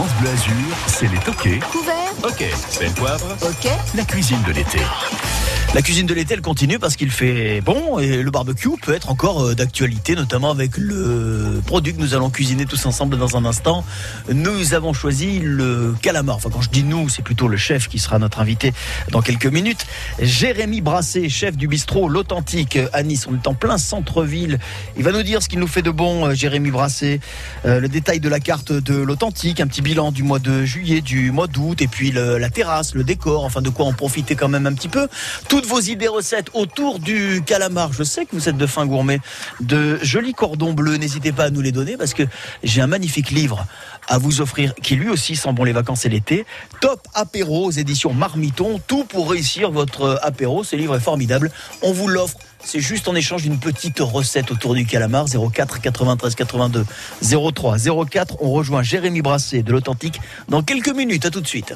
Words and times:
France 0.00 0.14
Bleu 0.18 0.30
Azur, 0.30 0.76
c'est 0.86 1.08
les 1.08 1.18
toqués. 1.18 1.58
Couvert 1.70 2.10
Ok, 2.24 2.42
c'est 2.70 2.94
poivre. 2.94 3.36
Ok. 3.42 3.70
La 3.94 4.02
cuisine 4.06 4.42
de 4.46 4.52
l'été. 4.52 4.78
La 5.72 5.82
cuisine 5.82 6.04
de 6.04 6.14
l'été, 6.14 6.34
elle 6.34 6.40
continue 6.40 6.80
parce 6.80 6.96
qu'il 6.96 7.12
fait 7.12 7.60
bon 7.60 8.00
et 8.00 8.24
le 8.24 8.30
barbecue 8.32 8.70
peut 8.82 8.92
être 8.92 9.08
encore 9.08 9.44
euh, 9.44 9.54
d'actualité, 9.54 10.16
notamment 10.16 10.50
avec 10.50 10.76
le 10.76 11.60
produit 11.64 11.94
que 11.94 12.00
nous 12.00 12.12
allons 12.12 12.28
cuisiner 12.28 12.66
tous 12.66 12.86
ensemble 12.86 13.16
dans 13.16 13.36
un 13.36 13.44
instant. 13.44 13.84
Nous 14.28 14.74
avons 14.74 14.92
choisi 14.92 15.38
le 15.38 15.94
calamar. 16.02 16.34
Enfin, 16.34 16.50
quand 16.52 16.60
je 16.60 16.70
dis 16.70 16.82
nous, 16.82 17.08
c'est 17.08 17.22
plutôt 17.22 17.46
le 17.46 17.56
chef 17.56 17.86
qui 17.86 18.00
sera 18.00 18.18
notre 18.18 18.40
invité 18.40 18.72
dans 19.12 19.22
quelques 19.22 19.46
minutes. 19.46 19.86
Jérémy 20.18 20.80
Brassé, 20.80 21.28
chef 21.28 21.56
du 21.56 21.68
bistrot 21.68 22.08
L'Authentique 22.08 22.76
à 22.92 23.04
Nice. 23.04 23.28
On 23.30 23.36
est 23.36 23.46
en 23.46 23.54
plein 23.54 23.78
centre-ville. 23.78 24.58
Il 24.96 25.04
va 25.04 25.12
nous 25.12 25.22
dire 25.22 25.40
ce 25.40 25.48
qu'il 25.48 25.60
nous 25.60 25.68
fait 25.68 25.82
de 25.82 25.92
bon, 25.92 26.26
euh, 26.26 26.34
Jérémy 26.34 26.72
Brassé. 26.72 27.20
Euh, 27.64 27.78
le 27.78 27.88
détail 27.88 28.18
de 28.18 28.28
la 28.28 28.40
carte 28.40 28.72
de 28.72 28.96
l'Authentique, 28.96 29.60
un 29.60 29.68
petit 29.68 29.82
bilan 29.82 30.10
du 30.10 30.24
mois 30.24 30.40
de 30.40 30.64
juillet, 30.64 31.00
du 31.00 31.30
mois 31.30 31.46
d'août, 31.46 31.80
et 31.80 31.86
puis 31.86 32.10
la 32.10 32.50
terrasse, 32.50 32.96
le 32.96 33.04
décor, 33.04 33.44
enfin 33.44 33.62
de 33.62 33.70
quoi 33.70 33.86
en 33.86 33.92
profiter 33.92 34.34
quand 34.34 34.48
même 34.48 34.66
un 34.66 34.74
petit 34.74 34.88
peu. 34.88 35.06
Toutes 35.60 35.68
vos 35.68 35.80
idées 35.80 36.08
recettes 36.08 36.48
autour 36.54 37.00
du 37.00 37.42
calamar. 37.44 37.92
Je 37.92 38.02
sais 38.02 38.24
que 38.24 38.30
vous 38.32 38.48
êtes 38.48 38.56
de 38.56 38.64
fin 38.64 38.86
gourmet, 38.86 39.20
de 39.60 39.98
jolis 40.02 40.32
cordons 40.32 40.72
bleus. 40.72 40.96
N'hésitez 40.96 41.32
pas 41.32 41.44
à 41.44 41.50
nous 41.50 41.60
les 41.60 41.70
donner 41.70 41.98
parce 41.98 42.14
que 42.14 42.22
j'ai 42.62 42.80
un 42.80 42.86
magnifique 42.86 43.30
livre 43.30 43.66
à 44.08 44.16
vous 44.16 44.40
offrir 44.40 44.74
qui 44.76 44.96
lui 44.96 45.10
aussi 45.10 45.36
sent 45.36 45.52
bon 45.52 45.64
les 45.64 45.74
vacances 45.74 46.06
et 46.06 46.08
l'été. 46.08 46.46
Top 46.80 47.06
apéro 47.12 47.66
aux 47.66 47.70
éditions 47.72 48.14
Marmiton. 48.14 48.80
Tout 48.86 49.04
pour 49.04 49.32
réussir 49.32 49.70
votre 49.70 50.18
apéro. 50.22 50.64
Ce 50.64 50.76
livre 50.76 50.96
est 50.96 51.00
formidable. 51.00 51.50
On 51.82 51.92
vous 51.92 52.08
l'offre. 52.08 52.38
C'est 52.64 52.80
juste 52.80 53.06
en 53.08 53.14
échange 53.14 53.42
d'une 53.42 53.58
petite 53.58 54.00
recette 54.00 54.50
autour 54.50 54.74
du 54.74 54.86
calamar 54.86 55.26
04 55.26 55.82
93 55.82 56.36
82 56.36 56.86
03 57.54 57.76
04. 58.10 58.36
On 58.40 58.50
rejoint 58.52 58.82
Jérémy 58.82 59.20
Brassé 59.20 59.62
de 59.62 59.72
l'Authentique 59.72 60.22
dans 60.48 60.62
quelques 60.62 60.94
minutes. 60.94 61.26
À 61.26 61.30
tout 61.30 61.42
de 61.42 61.46
suite. 61.46 61.74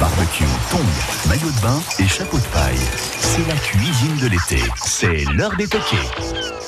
Barbecue, 0.00 0.44
tongs, 0.70 1.28
maillot 1.28 1.50
de 1.50 1.60
bain 1.60 1.80
et 1.98 2.06
chapeau 2.06 2.38
de 2.38 2.42
paille. 2.44 2.78
C'est 3.20 3.46
la 3.46 3.56
cuisine 3.56 4.16
de 4.20 4.28
l'été. 4.28 4.62
C'est 4.84 5.24
l'heure 5.34 5.56
des 5.56 5.66
toqués. 5.66 6.63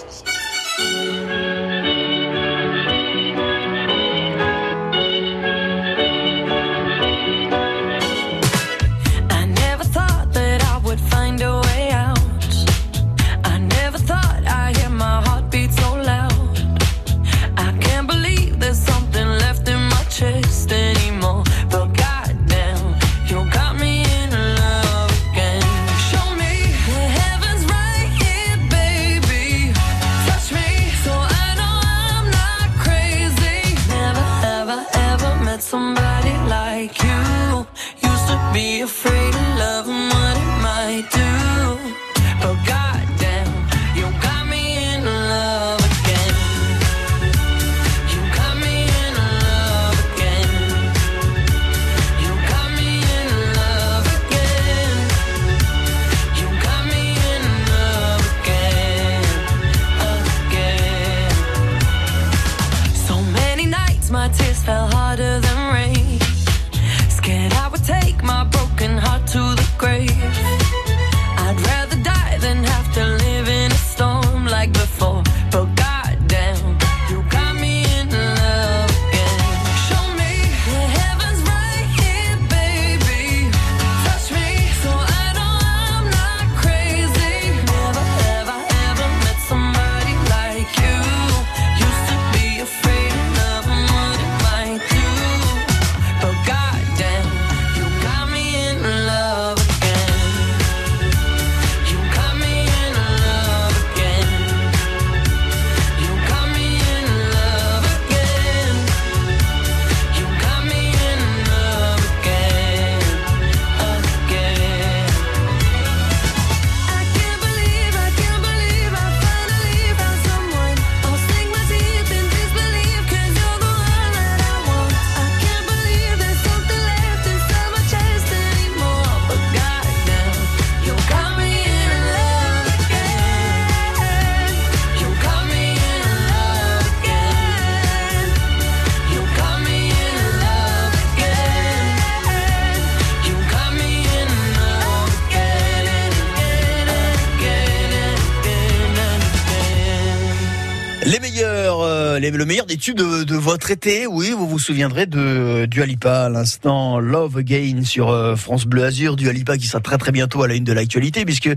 Été, 153.70 154.06
oui, 154.06 154.32
vous 154.36 154.48
vous 154.48 154.58
souviendrez 154.58 155.06
de 155.06 155.18
du 155.66 155.82
Alipa 155.82 156.24
à 156.24 156.28
l'instant 156.28 156.98
Love 157.00 157.38
Again 157.38 157.82
sur 157.84 158.10
euh, 158.10 158.36
France 158.36 158.64
Bleu 158.66 158.84
Azur, 158.84 159.16
du 159.16 159.28
Alipa 159.28 159.56
qui 159.58 159.66
sera 159.66 159.80
très 159.80 159.98
très 159.98 160.12
bientôt 160.12 160.42
à 160.42 160.48
la 160.48 160.54
une 160.54 160.64
de 160.64 160.72
l'actualité 160.72 161.24
puisque 161.24 161.50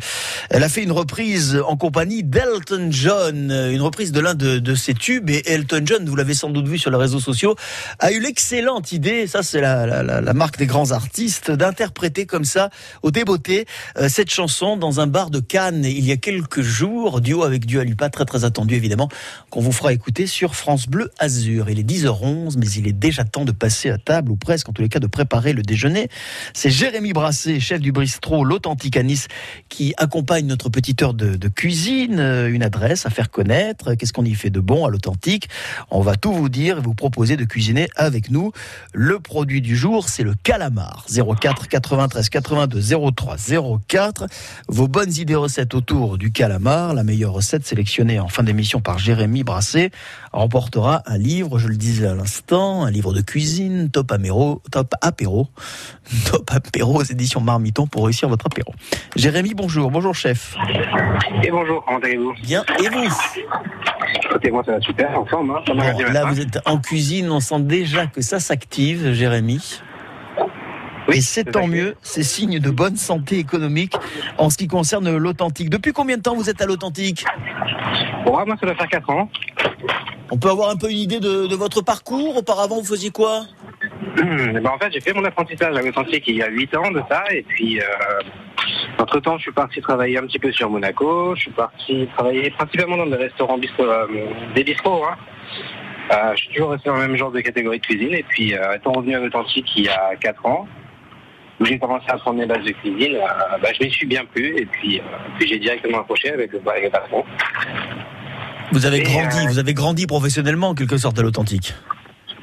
elle 0.50 0.64
a 0.64 0.70
fait 0.70 0.84
une 0.84 0.92
reprise 0.92 1.62
en 1.68 1.78
compagnie 1.78 2.24
d'Elton 2.24 2.88
John, 2.92 3.52
euh, 3.52 3.72
une 3.72 3.82
reprise 3.82 4.12
de 4.12 4.20
l'un 4.20 4.34
de, 4.34 4.76
ses 4.76 4.94
tubes. 4.94 5.30
Et 5.30 5.44
Elton 5.50 5.82
John, 5.86 6.06
vous 6.06 6.16
l'avez 6.16 6.34
sans 6.34 6.50
doute 6.50 6.68
vu 6.68 6.78
sur 6.78 6.92
les 6.92 6.98
réseaux 6.98 7.20
sociaux, 7.20 7.56
a 8.00 8.12
eu 8.12 8.20
l'excellente 8.20 8.92
idée, 8.92 9.28
ça 9.28 9.44
c'est 9.44 9.62
la, 9.62 9.86
la, 9.86 10.22
la- 10.22 10.34
marque 10.34 10.58
des 10.58 10.66
grands 10.68 10.92
artistes, 10.92 11.52
d'interpréter 11.52 12.26
comme 12.26 12.46
ça 12.46 12.70
au 13.04 13.12
débeauté 13.12 13.66
euh, 13.98 14.10
cette 14.10 14.32
chanson 14.32 14.78
dans 14.78 15.00
un 15.00 15.08
bar 15.08 15.30
de 15.30 15.40
Cannes 15.40 15.86
il 15.86 16.06
y 16.06 16.12
a 16.12 16.18
quelques 16.18 16.62
jours, 16.62 17.22
duo 17.22 17.44
avec 17.44 17.66
Dua 17.66 17.84
Lipa, 17.84 18.10
très 18.10 18.26
très 18.26 18.44
attendu 18.46 18.76
évidemment, 18.76 19.10
qu'on 19.50 19.62
vous 19.62 19.72
fera 19.72 19.94
écouter 19.94 20.28
sur 20.28 20.56
France 20.56 20.88
Bleu 20.88 21.12
Azur. 21.20 21.70
Il 21.70 21.80
est 21.80 21.84
10h11, 21.84 22.56
mais 22.58 22.68
il 22.72 22.88
est 22.88 22.94
déjà 22.94 23.24
temps 23.24 23.46
de 23.46 23.52
passer 23.52 23.90
à 23.92 23.98
table, 24.00 24.32
ou 24.32 24.36
presque, 24.36 24.70
en 24.70 24.74
tous 24.74 24.82
les 24.82 24.90
cas, 24.90 25.00
de 25.00 25.08
préparer 25.08 25.54
le 25.54 25.62
déjeuner. 25.62 26.10
C'est 26.54 26.70
Jérémy 26.70 27.14
Brassé, 27.14 27.60
chef 27.60 27.80
du 27.80 27.92
bistrot 27.92 28.44
L'Authentique 28.44 28.98
à 28.98 29.04
Nice, 29.04 29.28
qui 29.70 29.94
accompagne 29.98 30.46
notre 30.46 30.70
petite 30.70 31.02
heure 31.02 31.14
de, 31.14 31.48
cuisine, 31.48 32.20
euh, 32.20 32.52
une 32.52 32.64
adresse 32.64 33.06
à 33.06 33.10
faire 33.10 33.30
connaître, 33.30 33.94
qu'est-ce 33.96 34.14
qu'on 34.14 34.26
y 34.26 34.34
fait 34.34 34.50
de 34.50 34.60
bon 34.60 34.86
à 34.86 34.90
l'Authentique? 34.90 35.50
On 35.92 36.02
va 36.02 36.16
tout 36.16 36.34
vous 36.34 36.50
dire 36.50 36.78
et 36.78 36.82
vous 36.82 36.94
proposer 36.94 37.38
de 37.38 37.46
cuisiner 37.46 37.90
avec 37.96 38.32
nous. 38.32 38.52
Le 38.94 39.20
produit 39.20 39.62
du 39.62 39.76
jour, 39.76 40.10
c'est 40.10 40.24
le 40.24 40.34
calamar. 40.36 41.06
04 41.10 41.68
93 41.68 42.30
82 42.30 42.82
03 43.16 43.36
04. 43.88 44.26
Vos 44.68 44.88
bonnes 44.88 45.14
idées 45.16 45.36
recettes 45.36 45.74
autour 45.74 46.18
du 46.18 46.32
calamar. 46.32 46.94
La 46.94 47.04
meilleure 47.04 47.34
recette 47.34 47.66
sélectionnée 47.66 48.20
en 48.20 48.28
fin 48.28 48.44
d'émission 48.44 48.82
par 48.82 49.00
Jérémy 49.00 49.44
Brassé. 49.44 49.92
Remportera 50.32 51.02
un 51.06 51.18
livre, 51.18 51.58
je 51.60 51.68
le 51.68 51.76
disais 51.76 52.08
à 52.08 52.14
l'instant, 52.14 52.84
un 52.84 52.92
livre 52.92 53.14
de 53.14 53.22
cuisine, 53.22 53.90
top 53.90 54.12
apéro, 54.12 54.62
top 54.72 54.94
apéro, 55.02 55.48
top 56.32 56.52
apéro 56.54 57.00
aux 57.00 57.04
éditions 57.04 57.42
Marmiton 57.42 57.88
pour 57.88 58.06
réussir 58.06 58.30
votre 58.30 58.46
apéro. 58.48 58.74
Jérémy, 59.16 59.54
bonjour, 59.56 59.90
bonjour 59.92 60.14
chef. 60.16 60.56
Et 61.44 61.52
bonjour, 61.52 61.84
comment 61.86 62.00
allez-vous? 62.00 62.34
Bien, 62.44 62.64
et 62.84 62.90
vous? 62.90 63.10
Écoutez, 64.26 64.52
moi 64.52 64.64
ça 64.66 64.74
va 64.74 64.82
super, 64.82 65.20
en 65.20 65.26
forme. 65.26 65.52
Hein, 65.52 65.62
Bon, 65.68 65.76
Là, 66.12 66.26
vous 66.26 66.40
êtes 66.40 66.60
en 66.66 66.80
cuisine, 66.80 67.30
on 67.32 67.40
sent 67.40 67.62
déjà 67.62 68.08
que 68.08 68.22
ça 68.22 68.40
s'active, 68.40 69.14
Jérémy. 69.14 69.82
Oui, 71.10 71.18
et 71.18 71.22
c'est 71.22 71.46
tant 71.46 71.68
mieux, 71.68 71.96
c'est 72.02 72.24
signe 72.24 72.60
de 72.60 72.70
bonne 72.70 72.96
santé 72.96 73.40
économique 73.40 73.96
en 74.38 74.50
ce 74.50 74.58
qui 74.58 74.68
concerne 74.68 75.18
l'authentique. 75.18 75.70
Depuis 75.70 75.92
combien 75.92 76.18
de 76.18 76.22
temps 76.22 76.36
vous 76.36 76.50
êtes 76.50 76.62
à 76.62 76.66
l'authentique? 76.66 77.26
Bon, 78.26 78.32
moi 78.32 78.56
ça 78.60 78.66
doit 78.66 78.76
faire 78.76 78.88
4 78.88 79.10
ans. 79.10 79.30
On 80.32 80.38
peut 80.38 80.50
avoir 80.50 80.70
un 80.70 80.76
peu 80.76 80.92
une 80.92 80.98
idée 80.98 81.20
de, 81.20 81.48
de 81.48 81.56
votre 81.56 81.82
parcours? 81.82 82.38
Auparavant, 82.38 82.78
vous 82.78 82.86
faisiez 82.86 83.10
quoi? 83.10 83.46
Eh 84.18 84.22
ben, 84.22 84.68
en 84.68 84.78
fait, 84.78 84.92
j'ai 84.92 85.02
fait 85.02 85.14
mon 85.14 85.24
apprentissage 85.24 85.76
à 85.76 85.82
l'authentique 85.82 86.26
il 86.28 86.36
y 86.36 86.44
a 86.44 86.50
8 86.50 86.76
ans 86.78 86.92
de 86.92 87.02
ça. 87.10 87.24
Et 87.32 87.42
puis, 87.42 87.80
euh, 87.80 87.84
entre-temps, 89.00 89.38
je 89.38 89.44
suis 89.44 89.52
parti 89.52 89.82
travailler 89.82 90.18
un 90.20 90.28
petit 90.28 90.40
peu 90.40 90.52
sur 90.52 90.70
Monaco. 90.70 91.34
Je 91.36 91.42
suis 91.42 91.52
parti 91.52 92.08
travailler 92.16 92.52
principalement 92.52 92.98
dans 92.98 93.08
des 93.08 93.16
restaurants 93.16 93.58
bistro, 93.58 93.84
euh, 93.84 94.06
des 94.54 94.64
bistrots. 94.64 95.04
Hein. 95.06 95.16
Euh, 96.12 96.32
je 96.36 96.44
suis 96.44 96.54
toujours 96.54 96.72
resté 96.72 96.90
dans 96.90 96.96
le 96.96 97.08
même 97.08 97.16
genre 97.16 97.32
de 97.32 97.42
catégorie 97.42 97.80
de 97.80 97.86
cuisine. 97.86 98.14
Et 98.14 98.26
puis, 98.28 98.54
euh, 98.54 98.76
étant 98.76 98.92
revenu 98.92 99.16
à 99.16 99.20
l'authentique 99.20 99.68
il 99.76 99.86
y 99.86 99.90
a 99.90 100.16
4 100.20 100.46
ans, 100.46 100.68
où 101.60 101.66
j'ai 101.66 101.78
commencé 101.78 102.06
à 102.08 102.18
prendre 102.18 102.40
mes 102.40 102.46
bases 102.46 102.64
de 102.64 102.72
cuisine, 102.72 103.16
euh, 103.16 103.58
bah, 103.62 103.70
je 103.78 103.86
m'y 103.86 103.92
suis 103.92 104.06
bien 104.06 104.24
plu. 104.26 104.56
Et 104.58 104.66
puis, 104.66 105.00
euh, 105.00 105.04
puis 105.38 105.48
j'ai 105.48 105.60
directement 105.60 106.00
approché 106.00 106.32
avec 106.32 106.52
le, 106.54 106.62
avec 106.70 106.84
le 106.86 106.90
patron. 106.90 107.24
Vous 108.72 108.86
avez 108.86 108.98
Et, 109.00 109.04
grandi, 109.04 109.38
euh, 109.38 109.48
vous 109.50 109.60
avez 109.60 109.74
grandi 109.74 110.08
professionnellement 110.08 110.70
en 110.70 110.76
quelque 110.76 110.98
sorte 110.98 111.18
à 111.20 111.22
l'authentique. 111.22 111.74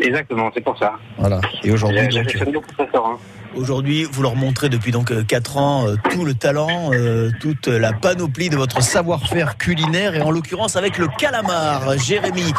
Exactement, 0.00 0.50
c'est 0.52 0.60
pour 0.60 0.78
ça. 0.78 0.94
Voilà. 1.18 1.40
Et 1.64 1.70
aujourd'hui, 1.70 2.02
donc, 2.02 2.10
j'ai 2.10 2.24
fait 2.24 2.52
beaucoup 2.52 2.70
de 2.70 2.82
restaurants. 2.82 3.18
Aujourd'hui, 3.56 4.04
vous 4.04 4.22
leur 4.22 4.36
montrez 4.36 4.68
depuis 4.68 4.92
donc 4.92 5.26
4 5.26 5.56
ans 5.56 5.86
euh, 5.86 5.94
tout 6.10 6.24
le 6.24 6.34
talent, 6.34 6.90
euh, 6.92 7.30
toute 7.40 7.66
la 7.66 7.92
panoplie 7.92 8.48
de 8.48 8.56
votre 8.56 8.82
savoir-faire 8.82 9.56
culinaire 9.56 10.14
et 10.14 10.20
en 10.20 10.30
l'occurrence 10.30 10.76
avec 10.76 10.98
le 10.98 11.08
calamar, 11.18 11.98
Jérémy. 11.98 12.52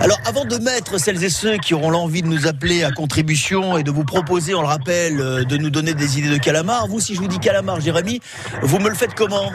Alors, 0.00 0.18
avant 0.26 0.44
de 0.44 0.56
mettre 0.56 0.98
celles 0.98 1.22
et 1.24 1.28
ceux 1.28 1.56
qui 1.56 1.74
auront 1.74 1.90
l'envie 1.90 2.22
de 2.22 2.28
nous 2.28 2.46
appeler 2.46 2.84
à 2.84 2.90
contribution 2.90 3.76
et 3.76 3.82
de 3.82 3.90
vous 3.90 4.04
proposer, 4.04 4.54
on 4.54 4.62
le 4.62 4.68
rappelle, 4.68 5.20
euh, 5.20 5.44
de 5.44 5.56
nous 5.56 5.70
donner 5.70 5.94
des 5.94 6.18
idées 6.18 6.30
de 6.30 6.42
calamar, 6.42 6.86
vous, 6.86 7.00
si 7.00 7.14
je 7.14 7.20
vous 7.20 7.28
dis 7.28 7.38
calamar, 7.38 7.80
Jérémy, 7.80 8.20
vous 8.62 8.78
me 8.78 8.88
le 8.88 8.94
faites 8.94 9.14
comment? 9.14 9.52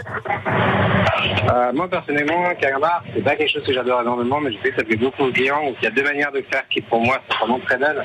Euh, 1.52 1.74
moi, 1.74 1.90
personnellement, 1.90 2.54
calamar, 2.60 3.04
c'est 3.14 3.24
pas 3.24 3.36
quelque 3.36 3.52
chose 3.52 3.64
que 3.66 3.74
j'adore 3.74 4.02
énormément, 4.02 4.40
mais 4.40 4.52
je 4.52 4.58
sais 4.64 4.70
que 4.72 4.78
ça 4.78 4.84
plaît 4.84 4.96
beaucoup 4.96 5.24
aux 5.24 5.32
clients. 5.32 5.62
Il 5.82 5.84
y 5.84 5.88
a 5.88 5.92
deux 5.92 6.04
manières 6.04 6.32
de 6.32 6.44
faire 6.52 6.64
qui, 6.70 6.82
pour 6.82 7.02
moi, 7.02 7.20
sont 7.30 7.46
vraiment 7.46 7.60
très 7.60 7.78
bonnes. 7.78 8.04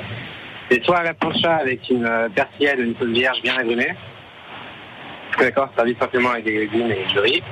C'est 0.70 0.84
soit 0.84 0.98
à 0.98 1.02
la 1.02 1.14
plancha 1.14 1.56
avec 1.56 1.88
une 1.88 2.04
euh, 2.04 2.28
persillade 2.28 2.80
ou 2.80 2.82
une 2.82 2.96
sauce 2.96 3.08
vierge 3.08 3.40
bien 3.42 3.56
agrumée. 3.56 3.94
D'accord, 5.38 5.70
servi 5.74 5.96
simplement 5.98 6.30
avec 6.30 6.44
des 6.44 6.58
légumes 6.58 6.90
et 6.90 7.06
du 7.10 7.18
riz. 7.20 7.42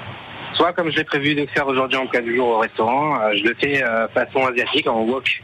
Soit, 0.54 0.72
comme 0.74 0.90
je 0.90 0.96
l'ai 0.96 1.04
prévu 1.04 1.34
de 1.34 1.46
faire 1.46 1.66
aujourd'hui 1.66 1.96
en 1.96 2.06
plat 2.06 2.20
du 2.20 2.36
jour 2.36 2.48
au 2.48 2.58
restaurant, 2.58 3.20
euh, 3.20 3.32
je 3.34 3.44
le 3.44 3.54
fais 3.54 3.82
euh, 3.82 4.08
façon 4.08 4.46
asiatique, 4.46 4.86
en 4.86 5.00
wok. 5.02 5.42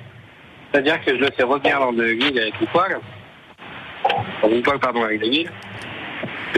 C'est-à-dire 0.71 1.03
que 1.03 1.17
je 1.17 1.21
le 1.21 1.31
fais 1.37 1.45
revenir 1.45 1.79
dans 1.81 1.93
de 1.93 2.03
l'huile 2.03 2.39
avec 2.39 2.61
une 2.61 2.67
poêle. 2.67 2.99
Dans 4.43 4.51
une 4.51 4.63
poêle, 4.63 4.79
pardon, 4.79 5.05
avec 5.05 5.21
de 5.21 5.27
l'huile. 5.27 5.51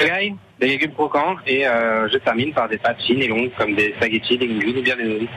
De 0.01 0.07
l'ail, 0.07 0.35
des 0.59 0.67
légumes 0.67 0.93
croquants 0.93 1.37
et 1.47 1.63
je 1.65 2.19
termine 2.19 2.53
par 2.53 2.69
des 2.69 2.79
pâtes 2.79 3.01
fines 3.03 3.23
et 3.23 3.29
longues 3.29 3.51
comme 3.57 3.75
des 3.75 3.93
spaghettis, 3.97 4.39
des 4.39 4.47
linguines 4.47 4.79
ou 4.79 4.83
bien 4.83 4.97
des 4.97 5.05
nouilles. 5.05 5.29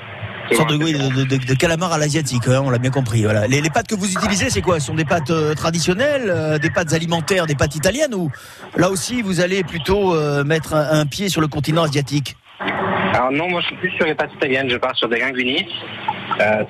Sorte 0.52 0.72
de, 0.72 0.78
oui, 0.84 0.94
de, 0.94 1.24
de- 1.26 1.46
de 1.46 1.54
calamar 1.56 1.92
à 1.92 1.98
l'asiatique, 1.98 2.48
hein, 2.48 2.62
on 2.64 2.70
l'a 2.70 2.78
bien 2.78 2.90
compris. 2.92 3.24
Voilà. 3.24 3.48
Les, 3.48 3.62
les 3.62 3.70
pâtes 3.70 3.88
que 3.88 3.96
vous 3.96 4.12
utilisez, 4.12 4.50
c'est 4.50 4.62
quoi? 4.62 4.80
Ce 4.80 4.88
sont 4.88 4.96
des 4.96 5.06
pâtes 5.06 5.30
euh, 5.30 5.54
traditionnelles, 5.54 6.30
euh, 6.30 6.58
des 6.58 6.70
pâtes 6.70 6.94
alimentaires, 6.94 7.46
des 7.46 7.56
pâtes 7.56 7.76
italiennes 7.76 8.16
ou 8.16 8.32
là 8.76 8.90
aussi 8.90 9.22
vous 9.22 9.42
allez 9.42 9.64
plutôt 9.64 10.16
euh, 10.16 10.44
mettre 10.44 10.74
un, 10.74 11.02
un 11.02 11.06
pied 11.06 11.30
sur 11.30 11.42
le 11.42 11.48
continent 11.48 11.84
asiatique? 11.84 12.38
Alors 13.14 13.32
non, 13.32 13.50
moi 13.50 13.62
je 13.62 13.68
suis 13.68 13.76
plus 13.78 13.92
sur 13.92 14.06
les 14.06 14.16
pâtes 14.16 14.34
italiennes, 14.36 14.70
je 14.70 14.78
pars 14.78 14.96
sur 14.96 15.10
des 15.10 15.20
linguini. 15.20 15.68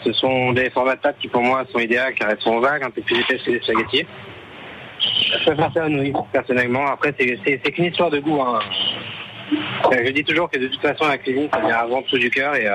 Ce 0.04 0.14
sont 0.14 0.54
des 0.54 0.70
formats 0.70 0.96
de 0.96 1.02
pâtes 1.02 1.18
qui 1.20 1.28
pour 1.28 1.42
moi 1.42 1.64
sont 1.72 1.80
idéales 1.80 2.14
car 2.16 2.30
elles 2.30 2.42
sont 2.42 2.60
vagues, 2.60 2.84
un 2.84 2.90
peu 2.90 3.02
plus 3.02 3.20
épaisses 3.20 3.42
que 3.44 3.52
les 3.52 3.62
spaghettis. 3.62 4.06
Je 5.00 5.44
préfère 5.46 5.72
ça 5.74 5.84
à 5.84 5.90
nouilles, 5.90 6.14
personnellement. 6.32 6.88
Après, 6.88 7.14
c'est 7.18 7.72
qu'une 7.72 7.86
histoire 7.86 8.10
de 8.10 8.20
goût. 8.20 8.42
hein. 8.42 8.60
Je 9.92 10.12
dis 10.12 10.24
toujours 10.24 10.50
que 10.50 10.58
de 10.58 10.68
toute 10.68 10.82
façon, 10.82 11.06
la 11.08 11.18
cuisine, 11.18 11.48
ça 11.54 11.60
vient 11.60 11.78
avant 11.78 12.02
tout 12.04 12.18
du 12.18 12.30
cœur. 12.30 12.56
Et, 12.56 12.68
euh, 12.68 12.74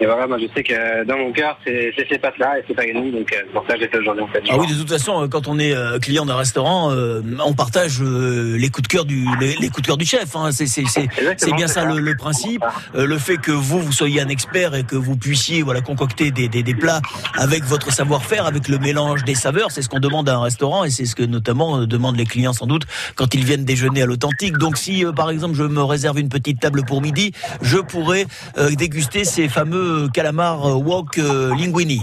et 0.00 0.06
voilà, 0.06 0.26
moi 0.26 0.38
je 0.38 0.46
sais 0.54 0.62
que 0.62 1.04
dans 1.04 1.18
mon 1.18 1.32
cœur, 1.32 1.58
c'est 1.66 1.92
ces 2.08 2.18
pâtes-là 2.18 2.58
et 2.58 2.64
c'est 2.66 2.74
pas 2.74 2.84
nouilles. 2.92 3.12
Donc 3.12 3.32
euh, 3.32 3.42
pour 3.52 3.64
ça 3.68 3.76
j'ai 3.78 3.88
fait 3.88 3.98
aujourd'hui 3.98 4.22
en 4.24 4.28
fait. 4.28 4.42
Ah 4.50 4.56
oui, 4.58 4.66
de 4.66 4.74
toute 4.74 4.88
façon, 4.88 5.22
euh, 5.24 5.28
quand 5.28 5.46
on 5.48 5.58
est 5.58 5.74
euh, 5.74 5.98
client 5.98 6.24
d'un 6.26 6.36
restaurant, 6.36 6.90
euh, 6.92 7.22
on 7.44 7.52
partage 7.54 8.00
euh, 8.00 8.56
les 8.58 8.68
coups 8.70 8.88
de 8.88 8.92
cœur 8.92 9.04
du 9.04 9.26
les, 9.40 9.56
les 9.56 9.68
coups 9.68 9.82
de 9.82 9.86
cœur 9.88 9.96
du 9.96 10.06
chef. 10.06 10.34
Hein. 10.36 10.50
C'est 10.52 10.66
c'est 10.66 10.84
c'est 10.86 11.00
c'est 11.10 11.20
Exactement, 11.20 11.56
bien 11.56 11.66
ça 11.68 11.82
ça. 11.82 11.84
le, 11.84 12.00
le 12.00 12.16
principe. 12.16 12.64
Euh, 12.94 13.06
le 13.06 13.18
fait 13.18 13.36
que 13.36 13.52
vous 13.52 13.80
vous 13.80 13.92
soyez 13.92 14.20
un 14.20 14.28
expert 14.28 14.74
et 14.74 14.84
que 14.84 14.96
vous 14.96 15.16
puissiez 15.16 15.62
voilà 15.62 15.80
concocter 15.80 16.30
des, 16.30 16.48
des, 16.48 16.62
des 16.62 16.74
plats 16.74 17.00
avec 17.38 17.64
votre 17.64 17.92
savoir-faire, 17.92 18.46
avec 18.46 18.68
le 18.68 18.78
mélange 18.78 19.24
des 19.24 19.34
saveurs, 19.34 19.70
c'est 19.70 19.82
ce 19.82 19.88
qu'on 19.88 20.00
demande 20.00 20.28
à 20.28 20.36
un 20.36 20.42
restaurant 20.42 20.84
et 20.84 20.90
c'est 20.90 21.04
ce 21.04 21.14
que 21.14 21.22
notamment 21.22 21.80
euh, 21.80 21.86
demandent 21.86 22.16
les 22.16 22.24
clients 22.26 22.52
sans 22.52 22.66
doute 22.66 22.84
quand 23.16 23.34
ils 23.34 23.44
viennent 23.44 23.64
déjeuner 23.64 24.02
à 24.02 24.06
l'authentique. 24.06 24.56
Donc 24.58 24.76
si 24.76 25.04
euh, 25.04 25.12
par 25.12 25.30
exemple 25.30 25.54
je 25.56 25.64
me 25.64 25.82
réserve 25.82 26.18
une 26.18 26.28
petite 26.28 26.60
table 26.60 26.84
pour 26.84 27.02
midi, 27.02 27.32
je 27.62 27.78
pourrais 27.78 28.26
euh, 28.58 28.70
déguster 28.70 29.24
ces 29.24 29.48
fameux 29.48 29.89
calamars 30.12 30.66
euh, 30.66 30.74
wok 30.74 31.18
euh, 31.18 31.54
linguini. 31.56 32.02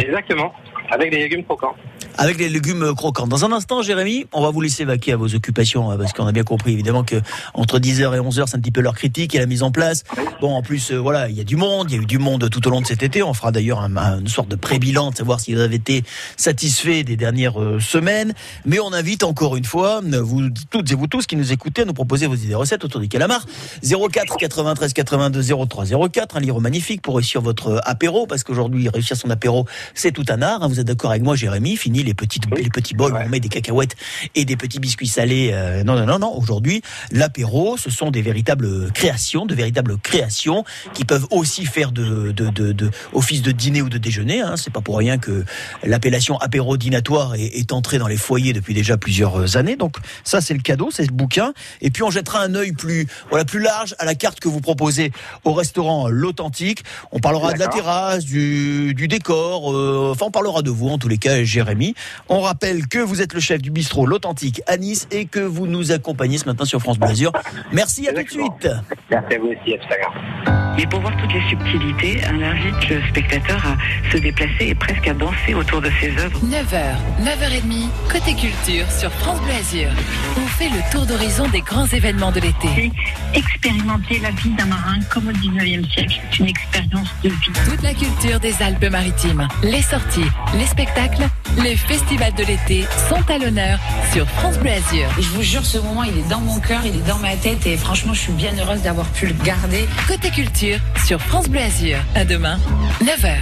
Exactement, 0.00 0.52
avec 0.90 1.10
des 1.10 1.18
légumes 1.18 1.44
croquants. 1.44 1.74
avec 2.16 2.38
les 2.38 2.48
légumes 2.48 2.94
croquants. 2.94 3.26
Dans 3.26 3.44
un 3.44 3.50
instant, 3.52 3.82
Jérémy, 3.82 4.26
on 4.32 4.42
va 4.42 4.50
vous 4.50 4.60
laisser 4.60 4.84
vaquer 4.84 5.12
à 5.12 5.16
vos 5.16 5.34
occupations, 5.34 5.90
hein, 5.90 5.96
parce 5.98 6.12
qu'on 6.12 6.26
a 6.26 6.32
bien 6.32 6.44
compris 6.44 6.72
évidemment 6.72 7.02
que 7.02 7.16
entre 7.54 7.78
10h 7.80 8.14
et 8.14 8.20
11h, 8.20 8.44
c'est 8.46 8.56
un 8.56 8.60
petit 8.60 8.70
peu 8.70 8.80
l'heure 8.82 8.94
critique 8.94 9.34
et 9.34 9.38
la 9.38 9.46
mise 9.46 9.62
en 9.64 9.72
place. 9.72 10.04
Bon, 10.40 10.54
en 10.54 10.62
plus, 10.62 10.92
euh, 10.92 10.98
voilà, 10.98 11.28
il 11.28 11.36
y 11.36 11.40
a 11.40 11.44
du 11.44 11.56
monde, 11.56 11.90
il 11.90 11.96
y 11.96 11.98
a 11.98 12.02
eu 12.02 12.06
du 12.06 12.18
monde 12.18 12.48
tout 12.50 12.66
au 12.68 12.70
long 12.70 12.80
de 12.80 12.86
cet 12.86 13.02
été. 13.02 13.22
On 13.22 13.34
fera 13.34 13.50
d'ailleurs 13.50 13.80
un- 13.80 13.96
un- 13.96 14.20
une 14.20 14.28
sorte 14.28 14.48
de 14.48 14.54
pré-bilan 14.56 15.10
de 15.10 15.16
savoir 15.16 15.40
si 15.40 15.54
vous 15.54 15.60
avez 15.60 15.74
été 15.76 16.04
satisfait 16.36 17.02
des 17.02 17.16
dernières 17.16 17.60
euh, 17.60 17.80
semaines. 17.80 18.34
Mais 18.64 18.78
on 18.78 18.92
invite 18.92 19.24
encore 19.24 19.56
une 19.56 19.64
fois, 19.64 20.00
euh, 20.04 20.20
vous 20.22 20.42
toutes 20.70 20.92
et 20.92 20.94
vous 20.94 21.06
tous 21.08 21.26
qui 21.26 21.36
nous 21.36 21.52
écoutez, 21.52 21.82
à 21.82 21.84
nous 21.84 21.94
proposer 21.94 22.26
vos 22.26 22.34
idées 22.36 22.54
recettes 22.54 22.84
autour 22.84 23.00
du 23.00 23.08
calamar. 23.08 23.46
04 23.82 24.36
93 24.36 24.92
82 24.92 25.42
03 25.66 25.84
04, 26.10 26.36
un 26.36 26.40
livre 26.40 26.60
magnifique 26.60 27.02
pour 27.02 27.16
réussir 27.16 27.40
votre 27.40 27.80
apéro, 27.84 28.26
parce 28.26 28.44
qu'aujourd'hui, 28.44 28.88
réussir 28.88 29.16
son 29.16 29.30
apéro, 29.30 29.66
c'est 29.94 30.12
tout 30.12 30.24
un 30.28 30.42
art. 30.42 30.62
hein. 30.62 30.68
Vous 30.74 30.80
êtes 30.80 30.88
d'accord 30.88 31.12
avec 31.12 31.22
moi, 31.22 31.36
Jérémy 31.36 31.76
Fini 31.76 32.02
les 32.02 32.14
petites, 32.14 32.46
Oui. 32.50 32.64
les 32.64 32.68
petits 32.68 32.94
bols 32.94 33.12
où 33.12 33.14
Ouais. 33.14 33.22
on 33.26 33.28
met 33.28 33.38
des 33.38 33.48
cacahuètes 33.48 33.94
et 34.34 34.44
des 34.44 34.56
petits 34.56 34.80
biscuits 34.80 35.06
salés. 35.06 35.50
euh, 35.52 35.84
non, 35.84 35.94
non, 35.94 36.04
non, 36.04 36.18
non. 36.18 36.36
Aujourd'hui, 36.36 36.82
l'apéro, 37.12 37.76
ce 37.76 37.90
sont 37.90 38.10
des 38.10 38.22
véritables 38.22 38.90
créations, 38.92 39.46
de 39.46 39.54
véritables 39.54 39.96
créations 39.98 40.64
qui 40.92 41.04
peuvent 41.04 41.28
aussi 41.30 41.64
faire 41.64 41.92
de, 41.92 42.32
de, 42.32 42.48
de, 42.50 42.72
de 42.72 42.90
office 43.12 43.42
de 43.42 43.52
dîner 43.52 43.82
ou 43.82 43.88
de 43.88 43.98
déjeuner. 43.98 44.40
Hein. 44.40 44.56
C'est 44.56 44.72
pas 44.72 44.80
pour 44.80 44.98
rien 44.98 45.16
que 45.16 45.44
l'appellation 45.84 46.38
apéro 46.38 46.76
dînatoire 46.76 47.36
est, 47.36 47.56
est 47.56 47.72
entrée 47.72 47.98
dans 47.98 48.08
les 48.08 48.16
foyers 48.16 48.52
depuis 48.52 48.74
déjà 48.74 48.96
plusieurs 48.96 49.56
années. 49.56 49.76
Donc 49.76 49.98
ça, 50.24 50.40
c'est 50.40 50.54
le 50.54 50.60
cadeau, 50.60 50.88
c'est 50.90 51.06
le 51.06 51.12
bouquin. 51.14 51.52
Et 51.82 51.90
puis 51.92 52.02
on 52.02 52.10
jettera 52.10 52.42
un 52.42 52.56
œil 52.56 52.72
plus, 52.72 53.06
voilà, 53.30 53.44
plus 53.44 53.60
large 53.60 53.94
à 54.00 54.04
la 54.04 54.16
carte 54.16 54.40
que 54.40 54.48
vous 54.48 54.60
proposez 54.60 55.12
au 55.44 55.52
restaurant 55.52 56.08
L'Authentique. 56.08 56.82
On 57.12 57.20
parlera 57.20 57.52
de 57.52 57.60
la 57.60 57.68
terrasse, 57.68 58.24
du, 58.24 58.92
du 58.94 59.06
décor. 59.06 59.72
euh, 59.72 60.10
enfin, 60.10 60.26
on 60.26 60.30
parlera 60.32 60.62
de 60.64 60.70
vous 60.70 60.88
en 60.88 60.98
tous 60.98 61.08
les 61.08 61.18
cas, 61.18 61.44
Jérémy. 61.44 61.94
On 62.28 62.40
rappelle 62.40 62.88
que 62.88 62.98
vous 62.98 63.22
êtes 63.22 63.34
le 63.34 63.40
chef 63.40 63.62
du 63.62 63.70
bistrot 63.70 64.06
L'Authentique 64.06 64.62
à 64.66 64.76
Nice 64.76 65.06
et 65.12 65.26
que 65.26 65.38
vous 65.38 65.68
nous 65.68 65.92
accompagnez 65.92 66.38
ce 66.38 66.46
matin 66.46 66.64
sur 66.64 66.80
France 66.80 66.98
Bleu 66.98 67.10
Azur. 67.10 67.32
Merci 67.72 68.08
à 68.08 68.12
tout 68.12 68.22
de 68.22 68.28
suite. 68.28 68.68
Merci 69.10 69.34
à 69.34 69.38
vous 69.38 69.48
aussi, 69.48 69.74
à. 69.74 70.54
Mais 70.76 70.86
pour 70.86 71.00
voir 71.00 71.16
toutes 71.18 71.32
les 71.32 71.48
subtilités, 71.48 72.20
on 72.28 72.42
invite 72.42 72.88
le 72.88 73.00
spectateur 73.08 73.64
à 73.64 74.10
se 74.10 74.18
déplacer 74.18 74.66
et 74.66 74.74
presque 74.74 75.06
à 75.06 75.14
danser 75.14 75.54
autour 75.54 75.80
de 75.80 75.90
ses 76.00 76.10
œuvres. 76.18 76.40
9h, 76.40 76.96
9h30, 77.22 77.88
côté 78.10 78.34
culture 78.34 78.90
sur 78.90 79.10
France 79.12 79.40
Bleu 79.42 79.52
Azur. 79.52 79.88
On 80.36 80.46
fait 80.46 80.68
le 80.70 80.90
tour 80.90 81.06
d'horizon 81.06 81.48
des 81.48 81.60
grands 81.60 81.86
événements 81.86 82.32
de 82.32 82.40
l'été. 82.40 82.90
expérimenter 83.34 84.18
la 84.18 84.30
vie 84.30 84.50
d'un 84.50 84.66
marin 84.66 84.98
comme 85.10 85.28
au 85.28 85.32
19e 85.32 85.88
siècle. 85.92 86.20
C'est 86.30 86.38
une 86.40 86.48
expérience 86.48 87.08
de 87.22 87.28
vie. 87.28 87.52
Toute 87.68 87.82
la 87.82 87.94
culture 87.94 88.40
des 88.40 88.60
Alpes-Maritimes, 88.60 89.46
les 89.62 89.82
sorties, 89.82 90.30
les 90.54 90.66
spectacles, 90.66 91.28
les 91.62 91.76
festivals 91.76 92.34
de 92.34 92.44
l'été 92.44 92.86
sont 93.08 93.22
à 93.30 93.38
l'honneur 93.38 93.78
sur 94.12 94.28
France 94.28 94.58
Bleu 94.58 94.70
Azur. 94.70 95.08
Et 95.18 95.22
je 95.22 95.28
vous 95.30 95.42
jure, 95.42 95.64
ce 95.64 95.78
moment, 95.78 96.04
il 96.04 96.18
est 96.18 96.28
dans 96.28 96.40
mon 96.40 96.60
cœur, 96.60 96.80
il 96.84 96.96
est 96.96 97.06
dans 97.06 97.18
ma 97.18 97.36
tête 97.36 97.66
et 97.66 97.76
franchement, 97.76 98.14
je 98.14 98.20
suis 98.20 98.32
bien 98.32 98.52
heureuse 98.58 98.82
d'avoir 98.82 99.06
pu 99.08 99.26
le 99.26 99.34
garder. 99.44 99.86
Côté 100.06 100.30
culture 100.30 100.78
sur 101.06 101.20
France 101.20 101.48
Bleu 101.48 101.60
Azur. 101.60 101.98
À 102.14 102.24
demain, 102.24 102.58
9h. 103.02 103.36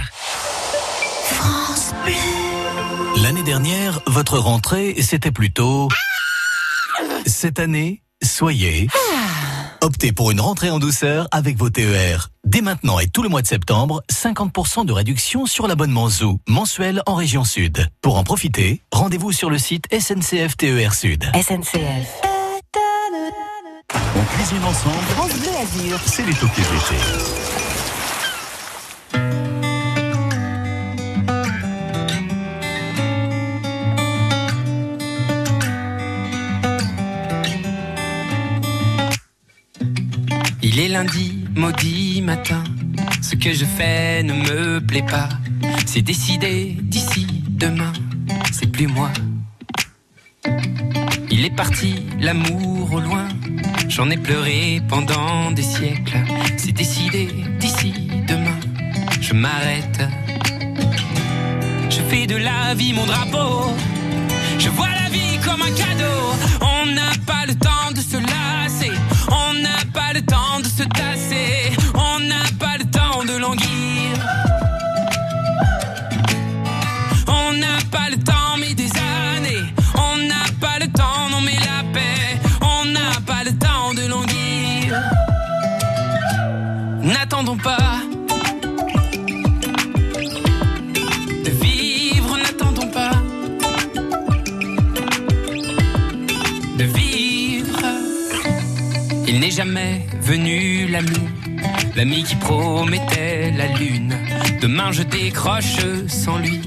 L'année 3.21 3.43
dernière, 3.43 4.01
votre 4.07 4.37
rentrée, 4.37 4.95
c'était 5.01 5.31
plutôt... 5.31 5.89
Cette 7.25 7.59
année, 7.59 8.01
soyez... 8.21 8.87
Optez 9.83 10.13
pour 10.13 10.31
une 10.31 10.39
rentrée 10.39 10.69
en 10.69 10.79
douceur 10.79 11.27
avec 11.31 11.57
vos 11.57 11.69
TER. 11.69 12.29
Dès 12.45 12.61
maintenant 12.61 12.99
et 12.99 13.07
tout 13.07 13.21
le 13.21 13.27
mois 13.27 13.41
de 13.41 13.47
septembre, 13.47 14.01
50% 14.09 14.85
de 14.85 14.93
réduction 14.93 15.45
sur 15.45 15.67
l'abonnement 15.67 16.07
Zoo, 16.07 16.39
mensuel 16.47 17.03
en 17.05 17.15
région 17.15 17.43
Sud. 17.43 17.89
Pour 17.99 18.17
en 18.17 18.23
profiter, 18.23 18.81
rendez-vous 18.93 19.33
sur 19.33 19.49
le 19.49 19.57
site 19.57 19.83
SNCF 19.91 20.55
TER 20.55 20.93
Sud. 20.93 21.25
SNCF. 21.35 22.21
On 24.15 24.23
cuisine 24.37 24.63
ensemble, 24.63 25.03
France 25.17 25.33
Bleu 25.33 25.49
Azur. 25.61 25.99
c'est 26.05 26.25
les 26.25 26.33
toqués 26.33 26.61
de 26.61 27.62
maudit 41.63 42.21
matin. 42.21 42.61
Ce 43.21 43.35
que 43.35 43.53
je 43.53 43.63
fais 43.63 44.21
ne 44.21 44.33
me 44.33 44.79
plaît 44.79 45.09
pas. 45.15 45.29
C'est 45.85 46.01
décidé 46.01 46.75
d'ici 46.81 47.25
demain. 47.47 47.93
C'est 48.51 48.69
plus 48.69 48.87
moi. 48.87 49.09
Il 51.31 51.45
est 51.45 51.55
parti, 51.55 51.91
l'amour 52.19 52.91
au 52.91 52.99
loin. 52.99 53.27
J'en 53.87 54.09
ai 54.09 54.17
pleuré 54.17 54.81
pendant 54.89 55.51
des 55.51 55.67
siècles. 55.75 56.19
C'est 56.57 56.73
décidé 56.73 57.29
d'ici 57.61 57.93
demain. 58.27 58.59
Je 59.21 59.33
m'arrête. 59.33 60.01
Je 61.89 62.01
fais 62.09 62.27
de 62.27 62.35
la 62.35 62.73
vie 62.75 62.93
mon 62.93 63.05
drapeau. 63.05 63.71
Je 64.59 64.69
vois 64.69 64.93
la 65.01 65.07
vie 65.15 65.37
comme 65.45 65.61
un 65.61 65.73
cadeau. 65.81 66.19
On 66.73 66.81
n'a 66.97 67.11
pas 67.25 67.45
le 67.47 67.55
temps 67.55 67.91
de 67.95 68.01
se 68.11 68.17
lasser. 68.17 68.91
Pas 70.13 70.19
le 70.19 70.25
temps 70.27 70.59
de 70.59 70.67
se 70.67 70.83
tasser. 70.83 71.71
On 71.95 72.19
n'a 72.19 72.43
pas 72.59 72.77
le 72.77 72.85
temps 72.85 73.23
de 73.25 73.35
languir. 73.35 74.11
On 77.27 77.53
n'a 77.53 77.79
pas 77.89 78.11
le 78.11 78.17
temps, 78.17 78.55
mais 78.59 78.75
des 78.75 78.91
années. 78.95 79.65
On 79.95 80.17
n'a 80.27 80.45
pas 80.61 80.77
le 80.79 80.87
temps, 80.91 81.29
non, 81.31 81.41
mais 81.41 81.55
la 81.55 81.83
paix. 81.93 82.39
On 82.61 82.85
n'a 82.85 83.19
pas 83.25 83.43
le 83.43 83.57
temps 83.57 83.95
de 83.95 84.05
languir. 84.07 85.01
N'attendons 87.01 87.57
pas. 87.57 88.01
De 91.43 91.49
vivre, 91.49 92.37
n'attendons 92.37 92.87
pas. 92.87 93.13
de 96.77 96.83
vivre. 96.83 97.79
Il 99.25 99.39
n'est 99.39 99.49
jamais 99.51 100.02
venu 100.23 100.87
l'ami, 100.87 101.19
l'ami 101.95 102.23
qui 102.23 102.35
promettait 102.35 103.51
la 103.57 103.67
lune. 103.67 104.15
Demain 104.61 104.91
je 104.91 105.03
décroche 105.03 105.77
sans 106.07 106.37
lui, 106.37 106.61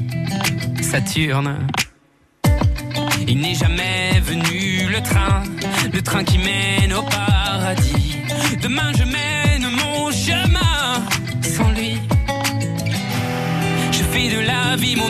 Saturne. 0.82 1.66
Il 3.26 3.38
n'est 3.40 3.54
jamais 3.54 4.20
venu 4.20 4.88
le 4.90 5.00
train, 5.02 5.42
le 5.92 6.02
train 6.02 6.22
qui 6.22 6.38
mène 6.38 6.92
au 6.92 7.02
paradis. 7.02 8.16
Demain 8.60 8.92
je 8.98 9.04
mène 9.04 9.66
mon 9.80 10.10
chemin 10.10 11.04
sans 11.42 11.70
lui. 11.72 11.98
Je 13.90 14.02
fais 14.12 14.28
de 14.36 14.40
la 14.40 14.76
vie 14.76 14.96
mon 14.96 15.08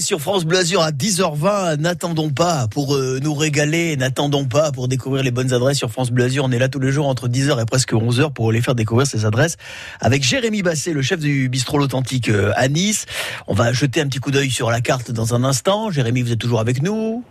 Sur 0.00 0.20
France 0.20 0.46
Bleu 0.46 0.58
Azur 0.58 0.80
à 0.80 0.90
10h20. 0.90 1.76
N'attendons 1.76 2.30
pas 2.30 2.66
pour 2.68 2.94
euh, 2.94 3.20
nous 3.22 3.34
régaler. 3.34 3.96
N'attendons 3.96 4.46
pas 4.46 4.72
pour 4.72 4.88
découvrir 4.88 5.22
les 5.22 5.30
bonnes 5.30 5.52
adresses 5.52 5.76
sur 5.76 5.90
France 5.90 6.10
Bleu 6.10 6.24
Azur. 6.24 6.44
On 6.44 6.50
est 6.50 6.58
là 6.58 6.68
tous 6.68 6.78
les 6.78 6.90
jours 6.90 7.08
entre 7.08 7.28
10h 7.28 7.60
et 7.60 7.66
presque 7.66 7.92
11h 7.92 8.32
pour 8.32 8.52
les 8.52 8.62
faire 8.62 8.74
découvrir 8.74 9.06
ces 9.06 9.26
adresses 9.26 9.56
avec 10.00 10.22
Jérémy 10.22 10.62
Basset, 10.62 10.92
le 10.92 11.02
chef 11.02 11.20
du 11.20 11.48
bistrot 11.48 11.78
L'Authentique 11.78 12.30
euh, 12.30 12.52
à 12.56 12.68
Nice. 12.68 13.04
On 13.46 13.54
va 13.54 13.72
jeter 13.72 14.00
un 14.00 14.06
petit 14.06 14.18
coup 14.18 14.30
d'œil 14.30 14.50
sur 14.50 14.70
la 14.70 14.80
carte 14.80 15.10
dans 15.10 15.34
un 15.34 15.44
instant. 15.44 15.90
Jérémy, 15.90 16.22
vous 16.22 16.32
êtes 16.32 16.40
toujours 16.40 16.60
avec 16.60 16.82
nous? 16.82 17.22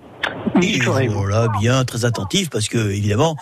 Oui, 0.56 0.80
voilà, 1.10 1.48
bien, 1.60 1.84
très 1.86 2.06
attentif 2.06 2.50
parce 2.50 2.68
que 2.68 2.92
évidemment, 2.92 3.36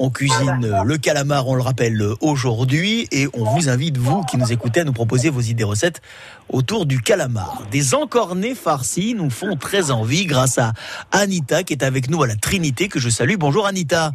on 0.00 0.08
cuisine 0.08 0.82
le 0.84 0.96
calamar, 0.96 1.46
on 1.46 1.54
le 1.54 1.62
rappelle 1.62 2.02
aujourd'hui, 2.22 3.06
et 3.12 3.28
on 3.34 3.44
vous 3.44 3.68
invite 3.68 3.98
vous 3.98 4.22
qui 4.22 4.38
nous 4.38 4.50
écoutez 4.50 4.80
à 4.80 4.84
nous 4.84 4.94
proposer 4.94 5.28
vos 5.28 5.42
idées 5.42 5.64
recettes 5.64 6.00
autour 6.48 6.86
du 6.86 7.02
calamar. 7.02 7.62
Des 7.70 7.94
encornés 7.94 8.54
farcis 8.54 9.14
nous 9.14 9.28
font 9.28 9.56
très 9.56 9.90
envie 9.90 10.24
grâce 10.24 10.58
à 10.58 10.72
Anita 11.12 11.62
qui 11.62 11.74
est 11.74 11.84
avec 11.84 12.08
nous 12.08 12.22
à 12.22 12.26
la 12.26 12.34
Trinité 12.34 12.88
que 12.88 12.98
je 12.98 13.10
salue. 13.10 13.36
Bonjour 13.38 13.66
Anita. 13.66 14.12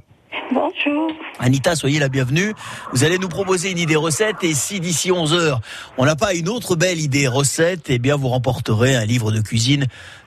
Bonjour. 0.51 1.11
Anita, 1.39 1.75
soyez 1.75 1.99
la 1.99 2.09
bienvenue. 2.09 2.53
Vous 2.91 3.03
allez 3.03 3.19
nous 3.19 3.29
proposer 3.29 3.69
une 3.69 3.77
idée 3.77 3.95
recette 3.95 4.43
et 4.43 4.53
si 4.53 4.79
d'ici 4.79 5.11
11 5.11 5.33
heures, 5.33 5.61
on 5.97 6.05
n'a 6.05 6.15
pas 6.15 6.33
une 6.33 6.49
autre 6.49 6.75
belle 6.75 6.99
idée 6.99 7.27
recette, 7.27 7.89
eh 7.89 7.99
bien 7.99 8.15
vous 8.15 8.29
remporterez 8.29 8.95
un 8.95 9.05
livre 9.05 9.31
de 9.31 9.39
cuisine 9.39 9.85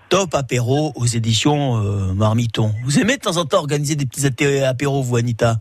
Top 0.08 0.34
apéro 0.34 0.92
aux 0.94 1.06
éditions 1.06 1.76
euh, 1.76 2.14
Marmiton. 2.14 2.72
Vous 2.84 2.98
aimez 2.98 3.16
de 3.16 3.22
temps 3.22 3.36
en 3.36 3.44
temps 3.44 3.58
organiser 3.58 3.94
des 3.94 4.06
petits 4.06 4.26
apéros, 4.64 5.02
vous, 5.02 5.16
Anita? 5.16 5.60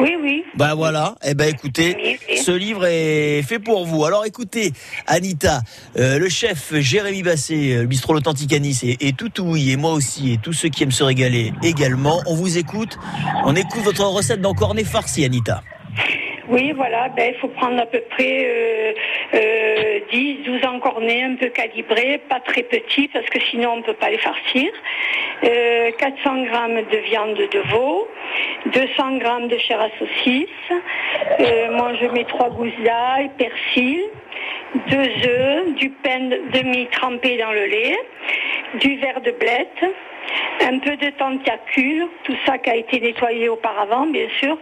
Oui, 0.00 0.14
oui. 0.22 0.44
Ben 0.56 0.76
voilà. 0.76 1.16
Eh 1.24 1.34
ben 1.34 1.48
écoutez, 1.48 1.96
Oui, 2.00 2.36
ce 2.44 2.52
livre 2.52 2.86
est 2.86 3.42
fait 3.42 3.58
pour 3.58 3.84
vous. 3.84 4.04
Alors 4.04 4.24
écoutez, 4.24 4.72
Anita, 5.08 5.62
euh, 5.96 6.20
le 6.20 6.28
chef 6.28 6.72
Jérémy 6.78 7.24
Basset, 7.24 7.74
euh, 7.74 7.80
le 7.82 7.86
bistrot 7.88 8.14
L'Authentique 8.14 8.52
à 8.52 8.60
Nice, 8.60 8.84
et, 8.84 8.96
et 9.00 9.12
tout 9.12 9.32
oui, 9.40 9.70
et 9.70 9.76
moi 9.76 9.92
aussi, 9.92 10.32
et 10.32 10.38
tous 10.38 10.52
ceux 10.52 10.68
qui 10.68 10.84
aiment 10.84 10.92
se 10.92 11.02
régaler 11.02 11.52
également, 11.64 12.22
on 12.26 12.36
vous 12.36 12.58
écoute. 12.58 12.96
On 13.44 13.56
écoute 13.56 13.82
votre 13.82 14.04
recette 14.04 14.40
d'encornet 14.40 14.84
farci, 14.84 15.24
Anita. 15.24 15.62
Oui, 16.50 16.72
voilà, 16.74 17.10
ben, 17.10 17.34
il 17.34 17.38
faut 17.40 17.48
prendre 17.48 17.78
à 17.78 17.84
peu 17.84 18.00
près 18.08 18.46
euh, 18.46 18.92
euh, 19.34 20.00
10, 20.10 20.44
12 20.44 20.64
encornets 20.64 21.22
un 21.22 21.34
peu 21.34 21.48
calibrés, 21.48 22.22
pas 22.26 22.40
très 22.40 22.62
petits 22.62 23.08
parce 23.08 23.26
que 23.26 23.38
sinon 23.50 23.72
on 23.72 23.76
ne 23.78 23.82
peut 23.82 23.92
pas 23.92 24.08
les 24.08 24.16
farcir. 24.16 24.70
Euh, 25.44 25.90
400 25.98 26.44
grammes 26.44 26.80
de 26.90 26.96
viande 26.98 27.36
de 27.36 27.58
veau, 27.70 28.08
200 28.72 29.18
grammes 29.18 29.48
de 29.48 29.58
chair 29.58 29.78
à 29.78 29.88
saucisse. 29.98 30.48
Euh, 31.40 31.70
moi 31.72 31.92
je 32.00 32.06
mets 32.06 32.24
trois 32.24 32.48
gousses 32.48 32.80
d'ail, 32.82 33.30
persil, 33.36 34.00
deux 34.88 35.28
œufs, 35.28 35.74
du 35.74 35.90
pain 35.90 36.30
demi 36.52 36.86
trempé 36.86 37.36
dans 37.36 37.52
le 37.52 37.66
lait, 37.66 37.98
du 38.80 38.96
verre 38.96 39.20
de 39.20 39.32
blette, 39.32 39.84
un 40.62 40.78
peu 40.78 40.96
de 40.96 41.10
tentacule, 41.10 42.06
tout 42.24 42.36
ça 42.44 42.58
qui 42.58 42.70
a 42.70 42.76
été 42.76 43.00
nettoyé 43.00 43.48
auparavant, 43.48 44.06
bien 44.06 44.28
sûr. 44.38 44.58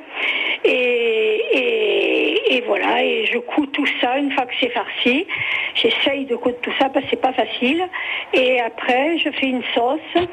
Et, 0.65 2.63
voilà, 2.67 3.03
et 3.05 3.27
je 3.27 3.39
couds 3.39 3.67
tout 3.67 3.87
ça 4.01 4.19
une 4.19 4.33
fois 4.33 4.45
que 4.47 4.55
c'est 4.59 4.71
farci. 4.71 5.27
J'essaye 5.75 6.25
de 6.25 6.37
coudre 6.37 6.57
tout 6.63 6.73
ça 6.79 6.89
parce 6.89 7.05
que 7.05 7.11
c'est 7.11 7.21
pas 7.21 7.33
facile. 7.33 7.87
Et 8.33 8.61
après, 8.61 9.19
je 9.19 9.31
fais 9.31 9.47
une 9.47 9.63
sauce 9.75 10.25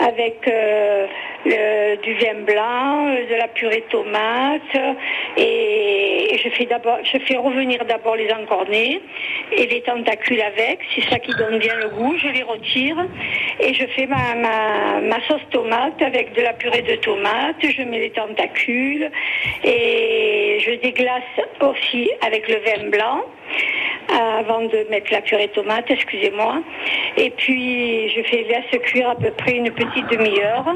avec 0.00 0.46
euh, 0.48 1.06
du 2.02 2.14
vin 2.14 2.42
blanc, 2.44 3.06
de 3.06 3.34
la 3.36 3.48
purée 3.48 3.84
de 3.86 3.90
tomate, 3.90 4.96
et, 5.36 6.36
je 6.42 6.48
fais 6.50 6.68
je 7.04 7.18
fais 7.18 7.36
revenir 7.36 7.84
d'abord 7.84 8.16
les 8.16 8.30
encornés 8.32 9.00
et 9.52 9.66
les 9.66 9.80
tentacules 9.82 10.40
avec. 10.40 10.80
C'est 10.94 11.08
ça 11.08 11.18
qui 11.18 11.32
donne 11.32 11.58
bien 11.58 11.74
le 11.76 11.88
goût. 11.88 12.16
Je 12.18 12.28
les 12.28 12.42
retire 12.42 12.96
et 13.60 13.74
je 13.74 13.86
fais 13.86 14.06
ma, 14.06 14.34
ma 15.02 15.20
sauce 15.26 15.42
tomate 15.50 16.00
avec 16.02 16.34
de 16.34 16.42
la 16.42 16.52
purée 16.52 16.82
de 16.82 16.96
tomate. 16.96 17.56
Je 17.62 17.82
mets 17.82 18.00
les 18.00 18.10
tentacules 18.10 19.10
et 19.64 20.58
je 20.60 20.72
déglace 20.80 21.22
aussi 21.60 22.10
avec 22.26 22.48
le 22.48 22.56
vin 22.56 22.90
blanc 22.90 23.24
euh, 24.10 24.40
avant 24.40 24.62
de 24.62 24.86
mettre 24.90 25.12
la 25.12 25.20
purée 25.20 25.48
de 25.48 25.52
tomate, 25.52 25.90
excusez-moi. 25.90 26.62
Et 27.16 27.30
puis 27.30 28.08
je 28.10 28.22
fais 28.22 28.44
laisse 28.44 28.80
cuire 28.82 29.10
à 29.10 29.16
peu 29.16 29.30
près 29.30 29.52
une 29.52 29.70
petite 29.70 30.08
demi-heure. 30.10 30.74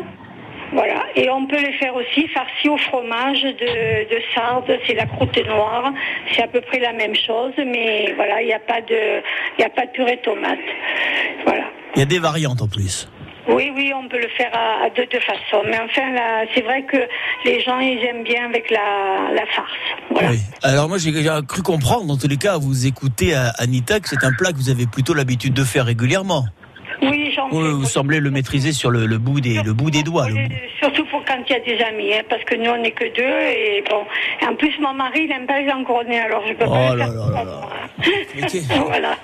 Voilà. 0.73 1.05
Et 1.17 1.29
on 1.29 1.47
peut 1.47 1.61
les 1.61 1.73
faire 1.75 1.95
aussi 1.95 2.27
farcis 2.29 2.69
au 2.71 2.79
fromage 2.79 3.43
de, 3.43 4.15
de 4.15 4.23
sarde, 4.35 4.79
c'est 4.87 4.95
la 4.95 5.05
croûte 5.05 5.37
noire. 5.47 5.93
C'est 6.33 6.43
à 6.43 6.49
peu 6.49 6.63
près 6.63 6.79
la 6.79 6.93
même 6.93 7.15
chose, 7.15 7.53
mais 7.59 8.13
voilà, 8.17 8.41
il 8.41 8.47
n'y 8.47 8.55
a 8.55 8.59
pas 8.59 8.81
de, 8.81 9.23
a 9.63 9.69
pas 9.69 9.87
de 9.87 9.91
purée 9.91 10.17
de 10.17 10.23
tomate. 10.23 10.59
Voilà. 11.45 11.65
Il 11.95 11.99
y 11.99 12.03
a 12.03 12.07
des 12.07 12.19
variantes 12.19 12.63
en 12.63 12.69
plus. 12.69 13.09
Oui, 13.49 13.73
oui, 13.75 13.93
on 13.95 14.09
peut 14.09 14.21
le 14.21 14.29
faire 14.37 14.51
à, 14.55 14.85
à 14.85 14.91
de 14.91 15.05
deux 15.11 15.21
façons. 15.21 15.63
Mais 15.67 15.79
enfin, 15.79 16.03
c'est 16.55 16.61
vrai 16.63 16.85
que 16.85 16.97
les 17.45 17.61
gens, 17.61 17.79
ils 17.81 17.99
aiment 18.05 18.23
bien 18.23 18.47
avec 18.47 18.71
la, 18.71 19.33
la 19.35 19.47
farce. 19.47 19.73
Voilà. 20.11 20.31
Oui. 20.31 20.39
Alors 20.63 20.89
moi 20.89 20.99
j'ai 20.99 21.13
cru 21.49 21.63
comprendre, 21.63 22.07
dans 22.07 22.17
tous 22.17 22.29
les 22.29 22.37
cas, 22.37 22.57
vous 22.57 22.87
écoutez 22.87 23.35
à 23.35 23.51
Anita, 23.59 23.99
que 23.99 24.09
c'est 24.09 24.25
un 24.25 24.33
plat 24.33 24.53
que 24.53 24.57
vous 24.59 24.71
avez 24.71 24.87
plutôt 24.87 25.13
l'habitude 25.15 25.55
de 25.55 25.65
faire 25.65 25.87
régulièrement. 25.87 26.45
Oui, 27.03 27.33
j'en 27.35 27.51
fais. 27.51 27.57
vous 27.57 27.85
semblez 27.85 28.21
le 28.21 28.31
maîtriser 28.31 28.73
sur 28.73 28.91
le, 28.91 29.07
le 29.07 29.19
bout 29.19 29.41
des 29.41 29.61
le 29.63 29.73
bout 29.73 29.91
des 29.91 30.05
doigts. 30.05 30.29
le 30.29 30.35
Oui, 30.35 30.49
bout. 30.49 30.55
Surtout 30.79 31.05
pour 31.07 31.12
quand 31.37 31.43
il 31.49 31.53
y 31.53 31.57
a 31.57 31.61
des 31.61 31.83
amis, 31.85 32.13
hein, 32.15 32.23
parce 32.29 32.45
que 32.45 32.55
nous 32.57 32.71
on 32.71 32.79
n'est 32.79 32.91
que 32.91 33.05
deux 33.15 33.23
et 33.23 33.83
bon. 33.89 34.05
Et 34.43 34.47
en 34.47 34.55
plus 34.55 34.73
mon 34.81 34.93
mari 34.95 35.23
il 35.25 35.29
n'aime 35.29 35.47
pas 35.47 35.61
les 35.61 35.71
encornés, 35.71 36.21
alors 36.21 36.43
je 36.47 36.53
peux 36.55 36.65
Oh 36.67 36.71
pas. 36.71 36.95
là 36.95 37.07
le 37.09 37.15
là 37.33 37.33
faire. 37.33 37.45
là 37.45 37.71
Mais 38.35 38.43
qu'est- 38.47 38.75
voilà. 38.87 39.17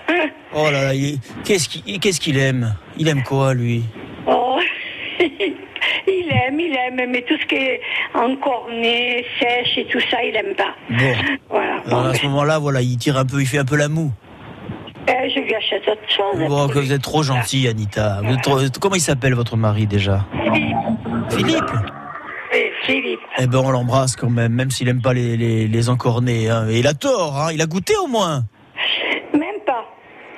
Oh 0.55 0.71
là 0.71 0.85
là, 0.85 0.95
il- 0.95 1.19
qu'est-ce 1.45 1.69
qu'il 1.69 2.01
qu'est-ce 2.01 2.21
qu'il 2.21 2.39
aime? 2.39 2.75
Il 2.97 3.09
aime 3.09 3.23
quoi 3.23 3.55
lui? 3.55 3.83
Oh. 4.27 4.59
il 5.21 6.29
aime, 6.31 6.61
il 6.61 6.75
aime, 6.77 7.11
mais 7.11 7.23
tout 7.23 7.37
ce 7.41 7.47
qui 7.47 7.57
est 7.57 7.81
encorné, 8.15 9.25
sèche 9.41 9.79
et 9.79 9.85
tout 9.87 10.01
ça, 10.11 10.23
il 10.25 10.35
aime 10.37 10.55
pas. 10.55 10.75
Bon. 10.91 11.15
Voilà. 11.51 11.77
Alors 11.87 12.07
à 12.07 12.15
ce 12.15 12.25
moment-là, 12.27 12.59
voilà, 12.59 12.81
il 12.81 12.97
tire 12.99 13.17
un 13.19 13.25
peu, 13.27 13.41
il 13.41 13.47
fait 13.47 13.59
un 13.59 13.65
peu 13.65 13.77
la 13.77 13.89
moue. 13.89 14.11
Euh, 15.09 15.29
je 15.35 15.41
lui 15.41 15.55
achète 15.55 15.83
autre 15.89 16.01
chose. 16.09 16.49
Bon, 16.49 16.69
que 16.69 16.79
vous 16.79 16.93
êtes 16.93 17.03
trop 17.03 17.23
gentil, 17.23 17.67
Anita. 17.69 18.21
Vous 18.23 18.35
êtes 18.35 18.43
trop- 18.43 18.59
Comment 18.81 18.97
il 18.97 19.01
s'appelle 19.01 19.35
votre 19.35 19.57
mari 19.57 19.87
déjà 19.87 20.25
Philippe. 20.33 20.77
Philippe. 21.31 21.71
Oui, 22.53 22.59
Philippe. 22.85 23.21
Eh 23.39 23.47
ben 23.47 23.59
on 23.59 23.71
l'embrasse 23.71 24.17
quand 24.17 24.31
même, 24.31 24.53
même 24.53 24.71
s'il 24.71 24.89
aime 24.89 25.03
pas 25.03 25.13
les, 25.13 25.37
les, 25.37 25.69
les 25.69 25.89
encornés. 25.91 26.49
hein. 26.49 26.67
Et 26.71 26.79
il 26.81 26.87
a 26.87 26.95
tort, 26.95 27.37
hein. 27.39 27.53
il 27.53 27.61
a 27.63 27.67
goûté 27.67 27.95
au 28.03 28.07
moins. 28.07 28.45
Même 29.35 29.61
pas. 29.67 29.85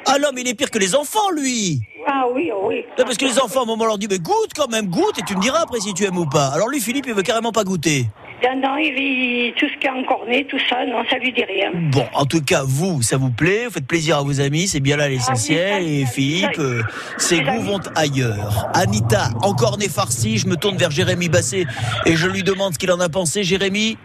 Ah 0.06 0.18
non, 0.20 0.28
mais 0.34 0.40
il 0.42 0.48
est 0.48 0.54
pire 0.54 0.70
que 0.70 0.78
les 0.78 0.94
enfants, 0.96 1.30
lui. 1.36 1.82
Ah 2.08 2.24
oui, 2.34 2.50
oh 2.52 2.62
oui. 2.68 2.84
Non, 2.98 3.04
parce 3.04 3.16
que 3.16 3.24
les 3.26 3.38
enfants, 3.38 3.60
à 3.60 3.62
un 3.62 3.66
moment, 3.66 3.84
on 3.84 3.88
leur 3.88 3.98
dit, 3.98 4.08
mais 4.10 4.18
goûte 4.18 4.50
quand 4.56 4.68
même, 4.68 4.86
goûte, 4.86 5.18
et 5.18 5.22
tu 5.22 5.36
me 5.36 5.40
diras 5.40 5.60
après 5.62 5.78
si 5.80 5.94
tu 5.94 6.04
aimes 6.04 6.18
ou 6.18 6.26
pas. 6.26 6.46
Alors 6.48 6.68
lui, 6.68 6.80
Philippe, 6.80 7.06
il 7.06 7.14
veut 7.14 7.22
carrément 7.22 7.52
pas 7.52 7.62
goûter. 7.64 8.06
Non, 8.42 8.61
non, 8.61 8.76
il, 8.78 8.97
il- 8.99 9.52
tout 9.54 9.66
ce 9.68 9.76
qui 9.78 9.87
est 9.87 9.90
encorné, 9.90 10.44
tout 10.47 10.59
ça, 10.68 10.85
non, 10.87 11.04
ça 11.11 11.18
lui 11.18 11.32
dit 11.32 11.44
rien. 11.44 11.70
Bon, 11.75 12.06
en 12.14 12.25
tout 12.25 12.42
cas, 12.42 12.62
vous, 12.64 13.02
ça 13.02 13.16
vous 13.18 13.30
plaît, 13.30 13.66
vous 13.66 13.73
faites 13.73 13.87
plaisir 13.87 14.16
à 14.18 14.23
vos 14.23 14.40
amis, 14.40 14.66
c'est 14.68 14.80
bien 14.80 14.97
là 14.97 15.09
l'essentiel. 15.09 15.70
Ah 15.73 15.76
oui, 15.80 15.85
ça, 15.85 16.02
et 16.02 16.06
Philippe, 16.06 16.59
euh, 16.59 16.82
ses 17.18 17.42
goûts 17.42 17.61
vont 17.61 17.80
ailleurs. 17.97 18.66
Anita, 18.75 19.28
encore 19.42 19.76
né 19.78 19.88
farci, 19.88 20.38
je 20.38 20.47
me 20.47 20.56
tourne 20.56 20.76
vers 20.76 20.90
Jérémy 20.90 21.28
Basset 21.28 21.64
et 22.06 22.16
je 22.16 22.28
lui 22.28 22.42
demande 22.42 22.73
ce 22.75 22.78
qu'il 22.78 22.90
en 22.92 23.00
a 23.00 23.09
pensé. 23.09 23.42
Jérémy 23.44 23.99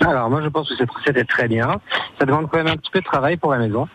Alors 0.00 0.30
moi 0.30 0.40
je 0.42 0.48
pense 0.48 0.68
que 0.68 0.74
c'était 1.04 1.24
très 1.24 1.46
bien. 1.48 1.80
Ça 2.18 2.24
demande 2.26 2.48
quand 2.50 2.58
même 2.58 2.68
un 2.68 2.76
petit 2.76 2.90
peu 2.90 3.00
de 3.00 3.04
travail 3.04 3.36
pour 3.36 3.52
la 3.52 3.58
maison. 3.58 3.86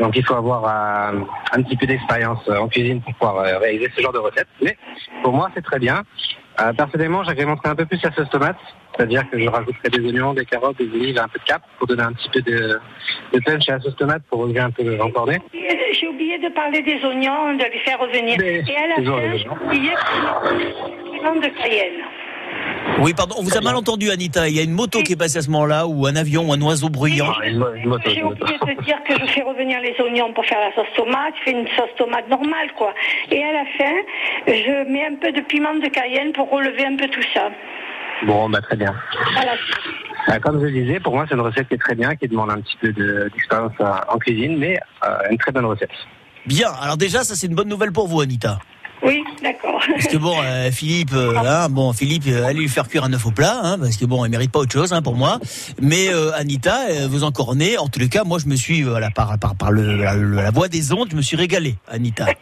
Donc 0.00 0.16
il 0.16 0.24
faut 0.24 0.34
avoir 0.34 0.64
euh, 0.64 1.20
un 1.52 1.62
petit 1.62 1.76
peu 1.76 1.86
d'expérience 1.86 2.40
euh, 2.48 2.58
en 2.58 2.68
cuisine 2.68 3.00
pour 3.00 3.14
pouvoir 3.14 3.36
euh, 3.44 3.58
réaliser 3.58 3.90
ce 3.96 4.02
genre 4.02 4.12
de 4.12 4.18
recette. 4.18 4.48
Mais 4.62 4.76
pour 5.22 5.32
moi 5.32 5.50
c'est 5.54 5.62
très 5.62 5.78
bien. 5.78 6.02
Euh, 6.60 6.72
personnellement 6.72 7.24
j'agrémenterai 7.24 7.68
un 7.70 7.74
peu 7.74 7.84
plus 7.86 8.00
la 8.02 8.12
sauce 8.12 8.30
tomate. 8.30 8.56
C'est-à-dire 8.96 9.28
que 9.28 9.38
je 9.40 9.48
rajouterai 9.48 9.88
des 9.90 10.00
oignons, 10.06 10.34
des 10.34 10.44
carottes, 10.44 10.78
des 10.78 10.88
olives, 10.88 11.18
un 11.18 11.26
peu 11.26 11.40
de 11.40 11.44
cap 11.44 11.62
pour 11.78 11.86
donner 11.88 12.04
un 12.04 12.12
petit 12.12 12.28
peu 12.30 12.40
de, 12.42 12.78
de 13.32 13.40
punch 13.44 13.68
à 13.68 13.72
la 13.72 13.80
sauce 13.80 13.96
tomate 13.96 14.22
pour 14.30 14.40
relever 14.40 14.60
un 14.60 14.70
peu 14.70 14.96
l'encorné. 14.96 15.38
J'ai 15.52 16.06
oublié 16.08 16.38
de 16.38 16.48
parler 16.50 16.80
des 16.82 17.04
oignons, 17.04 17.54
de 17.54 17.64
les 17.64 17.78
faire 17.80 17.98
revenir. 17.98 18.36
Mais- 18.38 18.62
Et 18.68 18.76
à 18.76 18.86
la 18.88 18.94
fin, 18.96 19.36
j'ai 19.36 19.48
oublié 19.48 19.90
de 19.90 21.48
Cayenne. 21.62 22.04
Oui, 23.00 23.12
pardon, 23.14 23.34
on 23.38 23.42
vous 23.42 23.56
a 23.56 23.60
mal 23.60 23.74
entendu, 23.76 24.10
Anita. 24.10 24.48
Il 24.48 24.54
y 24.56 24.60
a 24.60 24.62
une 24.62 24.72
moto 24.72 25.02
qui 25.02 25.12
est 25.12 25.16
passée 25.16 25.38
à 25.38 25.42
ce 25.42 25.50
moment-là, 25.50 25.86
ou 25.86 26.06
un 26.06 26.16
avion, 26.16 26.48
ou 26.48 26.52
un 26.52 26.60
oiseau 26.62 26.88
bruyant. 26.88 27.26
Ah, 27.40 27.46
une, 27.46 27.58
mo- 27.58 27.74
une 27.74 27.88
moto, 27.88 28.10
J'ai 28.10 28.22
oublié 28.22 28.58
de 28.58 28.82
dire 28.82 28.98
que 29.06 29.14
je 29.18 29.26
fais 29.32 29.42
revenir 29.42 29.80
les 29.80 29.94
oignons 30.00 30.32
pour 30.32 30.44
faire 30.46 30.58
la 30.60 30.72
sauce 30.74 30.92
tomate. 30.96 31.34
Je 31.40 31.44
fais 31.44 31.50
une 31.58 31.66
sauce 31.76 31.90
tomate 31.96 32.28
normale, 32.28 32.70
quoi. 32.76 32.94
Et 33.30 33.42
à 33.42 33.52
la 33.52 33.64
fin, 33.76 33.94
je 34.46 34.90
mets 34.90 35.04
un 35.06 35.16
peu 35.16 35.32
de 35.32 35.40
piment 35.40 35.74
de 35.74 35.88
Cayenne 35.88 36.32
pour 36.32 36.50
relever 36.50 36.84
un 36.86 36.96
peu 36.96 37.08
tout 37.08 37.22
ça. 37.34 37.50
Bon 38.26 38.48
bah 38.48 38.60
très 38.62 38.76
bien. 38.76 38.94
Voilà. 39.34 39.52
Euh, 40.30 40.38
Comme 40.38 40.60
je 40.60 40.66
le 40.66 40.70
disais, 40.72 41.00
pour 41.00 41.14
moi 41.14 41.26
c'est 41.28 41.34
une 41.34 41.40
recette 41.40 41.68
qui 41.68 41.74
est 41.74 41.78
très 41.78 41.96
bien, 41.96 42.14
qui 42.14 42.28
demande 42.28 42.50
un 42.50 42.60
petit 42.60 42.76
peu 42.80 42.92
de- 42.92 43.28
d'expérience 43.34 43.72
en 44.08 44.18
cuisine, 44.18 44.56
mais 44.56 44.78
euh, 45.04 45.08
une 45.30 45.36
très 45.36 45.50
bonne 45.52 45.64
recette. 45.66 45.90
Bien, 46.46 46.68
alors 46.80 46.96
déjà, 46.96 47.24
ça 47.24 47.34
c'est 47.34 47.48
une 47.48 47.54
bonne 47.56 47.68
nouvelle 47.68 47.90
pour 47.92 48.06
vous, 48.06 48.20
Anita. 48.20 48.58
Oui, 49.02 49.22
d'accord. 49.42 49.80
Parce 49.92 50.06
que 50.06 50.16
bon, 50.16 50.34
euh, 50.42 50.70
Philippe, 50.70 51.12
euh, 51.12 51.34
hein, 51.36 51.68
bon, 51.68 51.92
Philippe, 51.92 52.24
euh, 52.28 52.44
allez 52.46 52.60
lui 52.60 52.68
faire 52.68 52.88
cuire 52.88 53.04
un 53.04 53.12
œuf 53.12 53.26
au 53.26 53.30
plat, 53.32 53.60
hein, 53.62 53.78
parce 53.78 53.96
que 53.96 54.04
bon, 54.06 54.24
il 54.24 54.30
mérite 54.30 54.50
pas 54.50 54.60
autre 54.60 54.72
chose, 54.72 54.92
hein, 54.92 55.02
pour 55.02 55.14
moi. 55.14 55.40
Mais 55.80 56.08
euh, 56.08 56.32
Anita, 56.34 57.06
vous 57.08 57.22
encornez. 57.24 57.76
En 57.76 57.88
tous 57.88 58.00
les 58.00 58.08
cas, 58.08 58.24
moi, 58.24 58.38
je 58.38 58.46
me 58.46 58.56
suis, 58.56 58.82
voilà, 58.82 59.10
par, 59.10 59.38
par, 59.38 59.54
par 59.56 59.72
le, 59.72 59.96
la, 59.96 60.14
le- 60.14 60.36
la 60.36 60.50
voix 60.50 60.68
des 60.68 60.92
ondes, 60.92 61.08
je 61.10 61.16
me 61.16 61.22
suis 61.22 61.36
régalé, 61.36 61.76
Anita. 61.90 62.26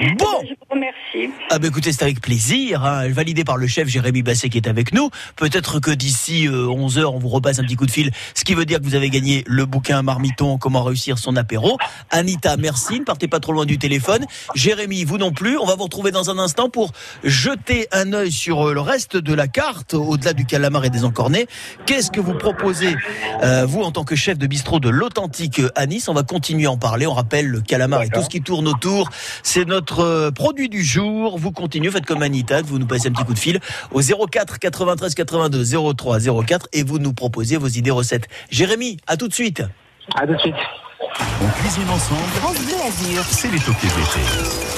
Bon. 0.18 0.26
Je 0.42 0.54
vous 0.54 0.66
remercie. 0.70 1.32
Ah 1.50 1.58
ben 1.58 1.68
écoutez, 1.68 1.92
c'est 1.92 2.02
avec 2.02 2.20
plaisir, 2.20 2.84
hein, 2.84 3.08
validé 3.10 3.44
par 3.44 3.56
le 3.56 3.66
chef 3.66 3.88
Jérémy 3.88 4.22
Basset 4.22 4.48
qui 4.48 4.56
est 4.56 4.68
avec 4.68 4.94
nous. 4.94 5.10
Peut-être 5.36 5.78
que 5.78 5.90
d'ici 5.90 6.48
11h, 6.48 7.04
on 7.04 7.18
vous 7.18 7.28
repasse 7.28 7.58
un 7.58 7.64
petit 7.64 7.76
coup 7.76 7.86
de 7.86 7.90
fil, 7.90 8.10
ce 8.34 8.44
qui 8.44 8.54
veut 8.54 8.64
dire 8.64 8.78
que 8.78 8.84
vous 8.84 8.94
avez 8.94 9.10
gagné 9.10 9.44
le 9.46 9.66
bouquin 9.66 10.02
Marmiton, 10.02 10.56
comment 10.56 10.82
réussir 10.82 11.18
son 11.18 11.36
apéro. 11.36 11.76
Anita, 12.10 12.56
merci, 12.56 13.00
ne 13.00 13.04
partez 13.04 13.28
pas 13.28 13.40
trop 13.40 13.52
loin 13.52 13.66
du 13.66 13.78
téléphone. 13.78 14.24
Jérémy, 14.54 15.04
vous 15.04 15.18
non 15.18 15.32
plus. 15.32 15.58
On 15.58 15.66
va 15.66 15.74
vous 15.74 15.84
retrouver 15.84 16.12
dans 16.12 16.30
un 16.30 16.38
instant 16.38 16.70
pour 16.70 16.92
jeter 17.24 17.86
un 17.92 18.12
œil 18.12 18.32
sur 18.32 18.68
euh, 18.68 18.74
le 18.74 18.80
reste 18.80 19.16
de 19.16 19.34
la 19.34 19.48
carte, 19.48 19.94
au-delà 19.94 20.32
du 20.32 20.46
calamar 20.46 20.84
et 20.84 20.90
des 20.90 21.04
encornés. 21.04 21.46
Qu'est-ce 21.86 22.10
que 22.10 22.20
vous 22.20 22.34
proposez, 22.34 22.96
euh, 23.42 23.66
vous, 23.66 23.82
en 23.82 23.90
tant 23.90 24.04
que 24.04 24.16
chef 24.16 24.38
de 24.38 24.46
bistrot 24.46 24.80
de 24.80 24.88
l'authentique 24.88 25.60
euh, 25.60 25.70
à 25.74 25.86
Nice? 25.86 26.08
On 26.08 26.14
va 26.14 26.22
continuer 26.22 26.66
à 26.66 26.70
en 26.70 26.78
parler. 26.78 27.06
On 27.06 27.14
rappelle 27.14 27.48
le 27.48 27.60
calamar 27.60 28.02
et 28.02 28.08
tout 28.08 28.22
ce 28.22 28.28
qui 28.28 28.40
tourne 28.40 28.66
autour. 28.66 29.10
C'est 29.42 29.66
notre 29.66 29.89
euh, 29.98 30.30
produit 30.30 30.68
du 30.68 30.82
jour. 30.84 31.38
Vous 31.38 31.50
continuez, 31.50 31.90
faites 31.90 32.06
comme 32.06 32.22
Anita, 32.22 32.62
vous 32.62 32.78
nous 32.78 32.86
passez 32.86 33.08
un 33.08 33.12
petit 33.12 33.24
coup 33.24 33.34
de 33.34 33.38
fil 33.38 33.60
au 33.92 34.00
04 34.00 34.58
93 34.58 35.14
82 35.14 35.64
03 35.94 36.18
04 36.46 36.68
et 36.72 36.84
vous 36.84 36.98
nous 36.98 37.12
proposez 37.12 37.56
vos 37.56 37.68
idées 37.68 37.90
recettes. 37.90 38.28
Jérémy, 38.50 38.98
à 39.06 39.16
tout 39.16 39.28
de 39.28 39.34
suite. 39.34 39.62
À 40.14 40.26
tout 40.26 40.34
de 40.34 40.38
suite. 40.38 40.54
On 41.42 41.48
cuisine 41.60 41.90
ensemble. 41.90 42.20
France 42.36 42.58
Bleu 42.64 42.74
Azur. 42.86 43.24
C'est 43.24 43.50
les 43.50 43.58
toqués 43.58 43.88
d'été. 43.88 44.69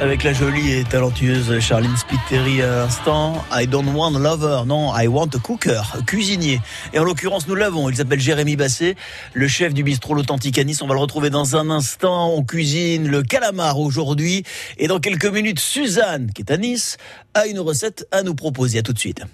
Avec 0.00 0.22
la 0.22 0.32
jolie 0.32 0.72
et 0.72 0.84
talentueuse 0.84 1.58
Charlene 1.58 1.96
Spiteri 1.96 2.62
à 2.62 2.68
l'instant. 2.68 3.44
I 3.52 3.66
don't 3.66 3.92
want 3.92 4.14
a 4.14 4.20
lover, 4.20 4.62
non, 4.66 4.92
I 4.96 5.08
want 5.08 5.30
a 5.34 5.40
cooker, 5.40 5.82
cuisinier. 6.06 6.60
Et 6.92 7.00
en 7.00 7.02
l'occurrence, 7.02 7.48
nous 7.48 7.56
l'avons. 7.56 7.88
Il 7.88 7.96
s'appelle 7.96 8.20
Jérémy 8.20 8.54
Basset, 8.54 8.94
le 9.32 9.48
chef 9.48 9.74
du 9.74 9.82
bistrot 9.82 10.14
L'Authentique 10.14 10.58
à 10.58 10.64
Nice. 10.64 10.80
On 10.80 10.86
va 10.86 10.94
le 10.94 11.00
retrouver 11.00 11.28
dans 11.28 11.56
un 11.56 11.70
instant. 11.70 12.30
On 12.30 12.44
cuisine 12.44 13.08
le 13.08 13.24
calamar 13.24 13.80
aujourd'hui. 13.80 14.44
Et 14.78 14.86
dans 14.86 15.00
quelques 15.00 15.26
minutes, 15.26 15.58
Suzanne, 15.58 16.30
qui 16.32 16.42
est 16.42 16.52
à 16.52 16.56
Nice, 16.56 16.96
a 17.34 17.46
une 17.46 17.58
recette 17.58 18.06
à 18.12 18.22
nous 18.22 18.36
proposer. 18.36 18.78
À 18.78 18.82
tout 18.82 18.92
de 18.92 18.98
suite. 19.00 19.24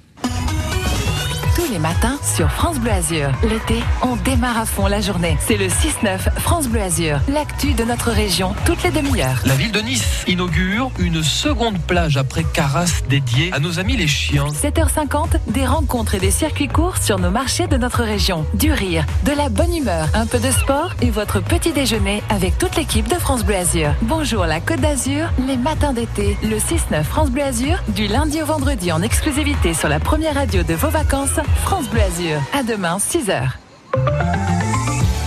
Les 1.76 1.82
matins 1.82 2.18
sur 2.22 2.50
France 2.50 2.78
Bleu 2.78 2.90
Azur. 2.90 3.28
L'été, 3.42 3.82
on 4.00 4.16
démarre 4.16 4.56
à 4.56 4.64
fond 4.64 4.86
la 4.86 5.02
journée. 5.02 5.36
C'est 5.40 5.58
le 5.58 5.66
6-9 5.66 6.20
France 6.38 6.68
Bleu 6.68 6.80
Azur. 6.80 7.20
L'actu 7.28 7.74
de 7.74 7.84
notre 7.84 8.12
région, 8.12 8.54
toutes 8.64 8.82
les 8.82 8.90
demi-heures. 8.90 9.42
La 9.44 9.56
ville 9.56 9.72
de 9.72 9.80
Nice 9.80 10.24
inaugure 10.26 10.90
une 10.98 11.22
seconde 11.22 11.78
plage 11.78 12.16
après 12.16 12.44
Carras 12.44 13.02
dédiée 13.10 13.50
à 13.52 13.58
nos 13.58 13.78
amis 13.78 13.94
les 13.94 14.06
chiens. 14.06 14.46
7h50, 14.46 15.38
des 15.48 15.66
rencontres 15.66 16.14
et 16.14 16.18
des 16.18 16.30
circuits 16.30 16.68
courts 16.68 16.96
sur 16.96 17.18
nos 17.18 17.30
marchés 17.30 17.66
de 17.66 17.76
notre 17.76 18.04
région. 18.04 18.46
Du 18.54 18.72
rire, 18.72 19.04
de 19.24 19.32
la 19.32 19.50
bonne 19.50 19.76
humeur, 19.76 20.08
un 20.14 20.24
peu 20.24 20.38
de 20.38 20.50
sport 20.52 20.94
et 21.02 21.10
votre 21.10 21.40
petit 21.40 21.74
déjeuner 21.74 22.22
avec 22.30 22.56
toute 22.56 22.76
l'équipe 22.76 23.06
de 23.06 23.16
France 23.16 23.44
Bleu 23.44 23.56
Azur. 23.56 23.90
Bonjour 24.00 24.46
la 24.46 24.60
Côte 24.60 24.80
d'Azur, 24.80 25.28
les 25.46 25.58
matins 25.58 25.92
d'été, 25.92 26.38
le 26.42 26.56
6-9 26.56 27.02
France 27.02 27.30
Bleu 27.30 27.42
Azur, 27.42 27.82
du 27.88 28.06
lundi 28.06 28.40
au 28.40 28.46
vendredi 28.46 28.92
en 28.92 29.02
exclusivité 29.02 29.74
sur 29.74 29.90
la 29.90 30.00
première 30.00 30.36
radio 30.36 30.62
de 30.62 30.72
vos 30.72 30.88
vacances, 30.88 31.38
France 31.66 31.90
Bleu 31.90 32.00
Azur. 32.00 32.40
À 32.52 32.62
demain, 32.62 32.96
6h. 32.98 33.48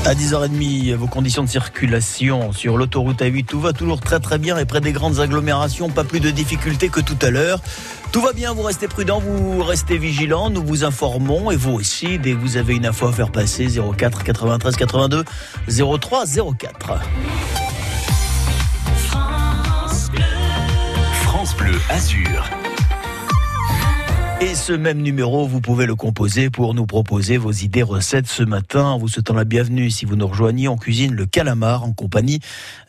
À 0.06 0.13
10h30, 0.13 0.95
vos 0.95 1.08
conditions 1.08 1.43
de 1.43 1.49
circulation 1.49 2.54
sur 2.54 2.78
l'autoroute 2.78 3.19
A8, 3.19 3.43
tout 3.43 3.60
va 3.60 3.73
toujours 3.73 3.99
très 3.99 4.21
très 4.21 4.38
bien 4.38 4.58
et 4.58 4.63
près 4.63 4.80
des 4.80 4.93
grandes 4.93 5.19
agglomérations, 5.19 5.89
pas 5.89 6.06
plus 6.06 6.21
de 6.21 6.32
difficultés 6.32 6.88
que 6.88 7.02
tout 7.02 7.17
à 7.21 7.30
l'heure. 7.30 7.60
Tout 8.13 8.21
va 8.21 8.32
bien, 8.32 8.54
vous 8.54 8.62
restez 8.62 8.88
prudent, 8.88 9.19
vous 9.19 9.62
restez 9.62 9.97
vigilant, 9.97 10.49
nous 10.49 10.63
vous 10.63 10.86
informons 10.86 11.52
et 11.52 11.58
vous 11.58 11.73
aussi, 11.73 12.17
dès 12.19 12.32
que 12.32 12.38
vous 12.38 12.56
avez 12.56 12.78
une 12.78 12.86
info 12.86 13.08
à 13.08 13.12
faire 13.12 13.34
passer, 13.34 13.67
04 13.67 14.23
93 14.23 14.78
82 14.78 15.25
03 15.67 16.23
04. 16.58 17.02
France 21.21 21.54
Bleu 21.58 21.78
Azur. 21.89 22.49
Et 24.41 24.56
ce 24.56 24.71
même 24.71 25.02
numéro, 25.02 25.45
vous 25.45 25.60
pouvez 25.60 25.86
le 25.86 25.95
composer 25.95 26.49
pour 26.49 26.73
nous 26.73 26.86
proposer 26.86 27.36
vos 27.36 27.52
idées 27.52 27.84
recettes 27.84 28.28
ce 28.28 28.41
matin. 28.41 28.86
En 28.86 28.97
vous 28.97 29.10
souhaitant 29.10 29.34
la 29.34 29.43
bienvenue 29.43 29.91
si 29.91 30.06
vous 30.06 30.15
nous 30.15 30.28
rejoignez. 30.28 30.69
On 30.69 30.78
cuisine 30.78 31.13
le 31.13 31.25
calamar 31.25 31.84
en 31.84 31.91
compagnie 31.91 32.39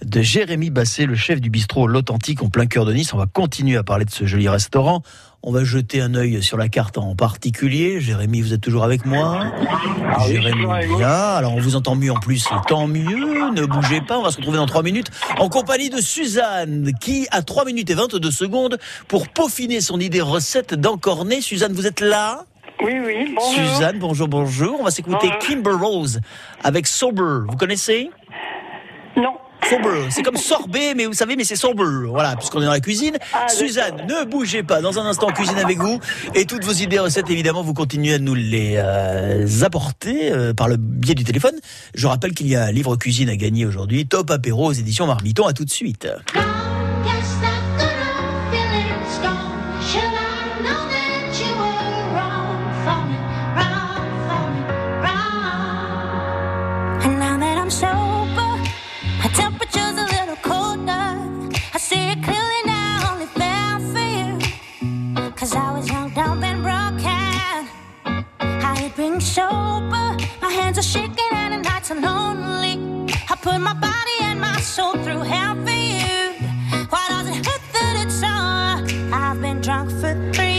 de 0.04 0.22
Jérémy 0.22 0.70
Basset, 0.70 1.06
le 1.06 1.16
chef 1.16 1.40
du 1.40 1.50
bistrot 1.50 1.88
L'Authentique 1.88 2.44
en 2.44 2.50
plein 2.50 2.66
cœur 2.66 2.84
de 2.84 2.92
Nice. 2.92 3.12
On 3.14 3.18
va 3.18 3.26
continuer 3.26 3.76
à 3.76 3.82
parler 3.82 4.04
de 4.04 4.12
ce 4.12 4.26
joli 4.26 4.48
restaurant. 4.48 5.02
On 5.42 5.52
va 5.52 5.64
jeter 5.64 6.02
un 6.02 6.14
œil 6.14 6.42
sur 6.42 6.58
la 6.58 6.68
carte 6.68 6.98
en 6.98 7.14
particulier. 7.14 7.98
Jérémy, 7.98 8.42
vous 8.42 8.52
êtes 8.52 8.60
toujours 8.60 8.84
avec 8.84 9.06
moi 9.06 9.46
Jérémy, 10.26 10.66
bien. 10.98 11.08
Alors, 11.08 11.54
on 11.54 11.60
vous 11.60 11.76
entend 11.76 11.94
mieux 11.94 12.12
en 12.12 12.20
plus. 12.20 12.46
Tant 12.68 12.86
mieux. 12.86 13.50
Ne 13.50 13.64
bougez 13.64 14.02
pas. 14.02 14.18
On 14.18 14.22
va 14.22 14.32
se 14.32 14.36
retrouver 14.36 14.58
dans 14.58 14.66
3 14.66 14.82
minutes 14.82 15.08
en 15.38 15.48
compagnie 15.48 15.88
de 15.88 15.98
Suzanne 15.98 16.92
qui 17.00 17.26
a 17.30 17.40
3 17.40 17.64
minutes 17.64 17.88
et 17.88 17.94
22 17.94 18.30
secondes 18.30 18.78
pour 19.08 19.28
peaufiner 19.28 19.80
son 19.80 19.98
idée 19.98 20.20
recette 20.20 20.74
d'encornet. 20.74 21.40
Suzanne, 21.40 21.72
vous 21.72 21.86
êtes 21.86 22.00
là? 22.00 22.44
Oui, 22.84 22.92
oui, 23.02 23.34
bonjour. 23.34 23.74
Suzanne, 23.74 23.98
bonjour, 23.98 24.28
bonjour. 24.28 24.76
On 24.80 24.84
va 24.84 24.90
s'écouter. 24.90 25.30
Kimber 25.40 25.72
Rose 25.72 26.20
avec 26.62 26.86
Sober. 26.86 27.46
Vous 27.48 27.56
connaissez? 27.56 28.10
Sober, 29.68 30.08
c'est 30.10 30.22
comme 30.22 30.36
sorbet, 30.36 30.94
mais 30.94 31.06
vous 31.06 31.12
savez, 31.12 31.36
mais 31.36 31.44
c'est 31.44 31.56
sober. 31.56 32.08
Voilà, 32.08 32.36
puisqu'on 32.36 32.60
est 32.60 32.64
dans 32.64 32.70
la 32.70 32.80
cuisine. 32.80 33.16
Ah. 33.32 33.48
Suzanne, 33.48 34.06
ne 34.08 34.24
bougez 34.24 34.62
pas. 34.62 34.80
Dans 34.80 34.98
un 34.98 35.06
instant, 35.06 35.28
cuisine 35.28 35.58
avec 35.58 35.78
vous. 35.78 36.00
Et 36.34 36.44
toutes 36.44 36.64
vos 36.64 36.72
idées 36.72 36.98
recettes, 36.98 37.30
évidemment, 37.30 37.62
vous 37.62 37.74
continuez 37.74 38.14
à 38.14 38.18
nous 38.18 38.34
les 38.34 38.74
euh, 38.76 39.46
apporter 39.62 40.32
euh, 40.32 40.54
par 40.54 40.68
le 40.68 40.76
biais 40.76 41.14
du 41.14 41.24
téléphone. 41.24 41.54
Je 41.94 42.06
rappelle 42.06 42.32
qu'il 42.32 42.48
y 42.48 42.56
a 42.56 42.64
un 42.64 42.72
livre 42.72 42.96
cuisine 42.96 43.28
à 43.28 43.36
gagner 43.36 43.66
aujourd'hui. 43.66 44.06
Top 44.06 44.30
apéro 44.30 44.68
aux 44.68 44.72
éditions 44.72 45.06
Marmiton. 45.06 45.46
À 45.46 45.52
tout 45.52 45.64
de 45.64 45.70
suite. 45.70 46.08
My 73.60 73.74
body 73.74 74.18
and 74.22 74.40
my 74.40 74.58
soul 74.60 74.92
through 75.04 75.20
hell 75.20 75.54
for 75.54 75.70
you. 75.70 76.32
Why 76.88 77.06
does 77.08 77.28
it 77.28 77.46
hurt 77.46 77.62
that 77.74 78.04
it's? 78.04 78.22
I've 78.22 79.40
been 79.40 79.60
drunk 79.60 79.90
for 80.00 80.12
three 80.32 80.49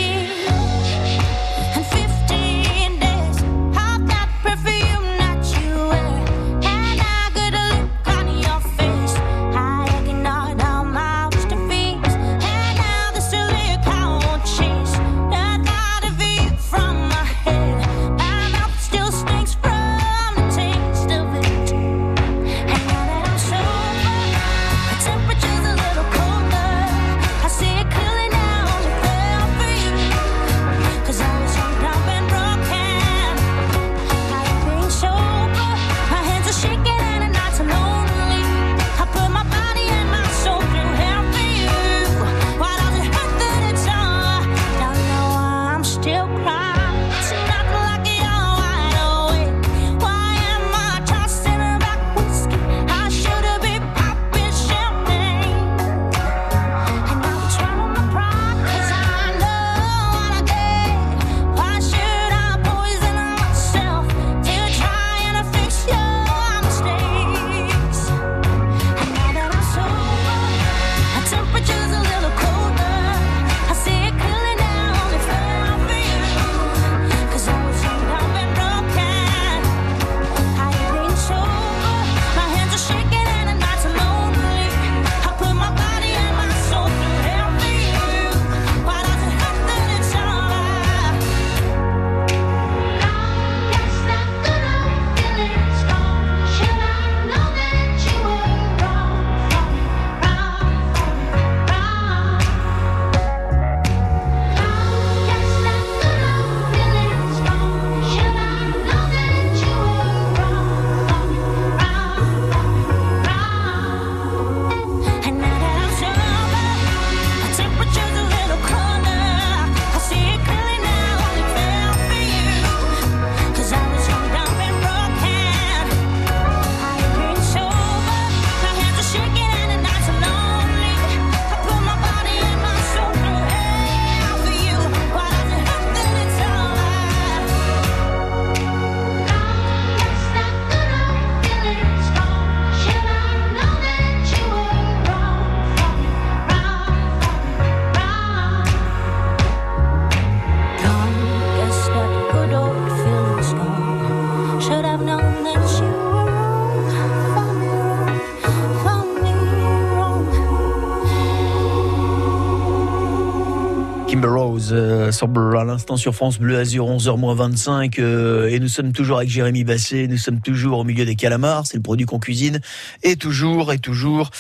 À 165.24 165.64
l'instant 165.64 165.98
sur 165.98 166.16
France 166.16 166.40
Bleu 166.40 166.58
Azur 166.58 166.88
11h25 166.88 168.00
euh, 168.00 168.50
et 168.50 168.60
nous 168.60 168.68
sommes 168.68 168.92
toujours 168.92 169.18
avec 169.18 169.30
Jérémy 169.30 169.64
Basset, 169.64 170.08
nous 170.08 170.18
sommes 170.18 170.42
toujours 170.42 170.80
au 170.80 170.84
milieu 170.84 171.06
des 171.06 171.14
calamars, 171.14 171.68
c'est 171.68 171.78
le 171.78 171.84
produit 171.84 172.08
qu'on 172.08 172.18
cuisine 172.18 172.60
et 173.04 173.18
toujours 173.18 173.72
et 173.72 173.78
toujours 173.78 174.32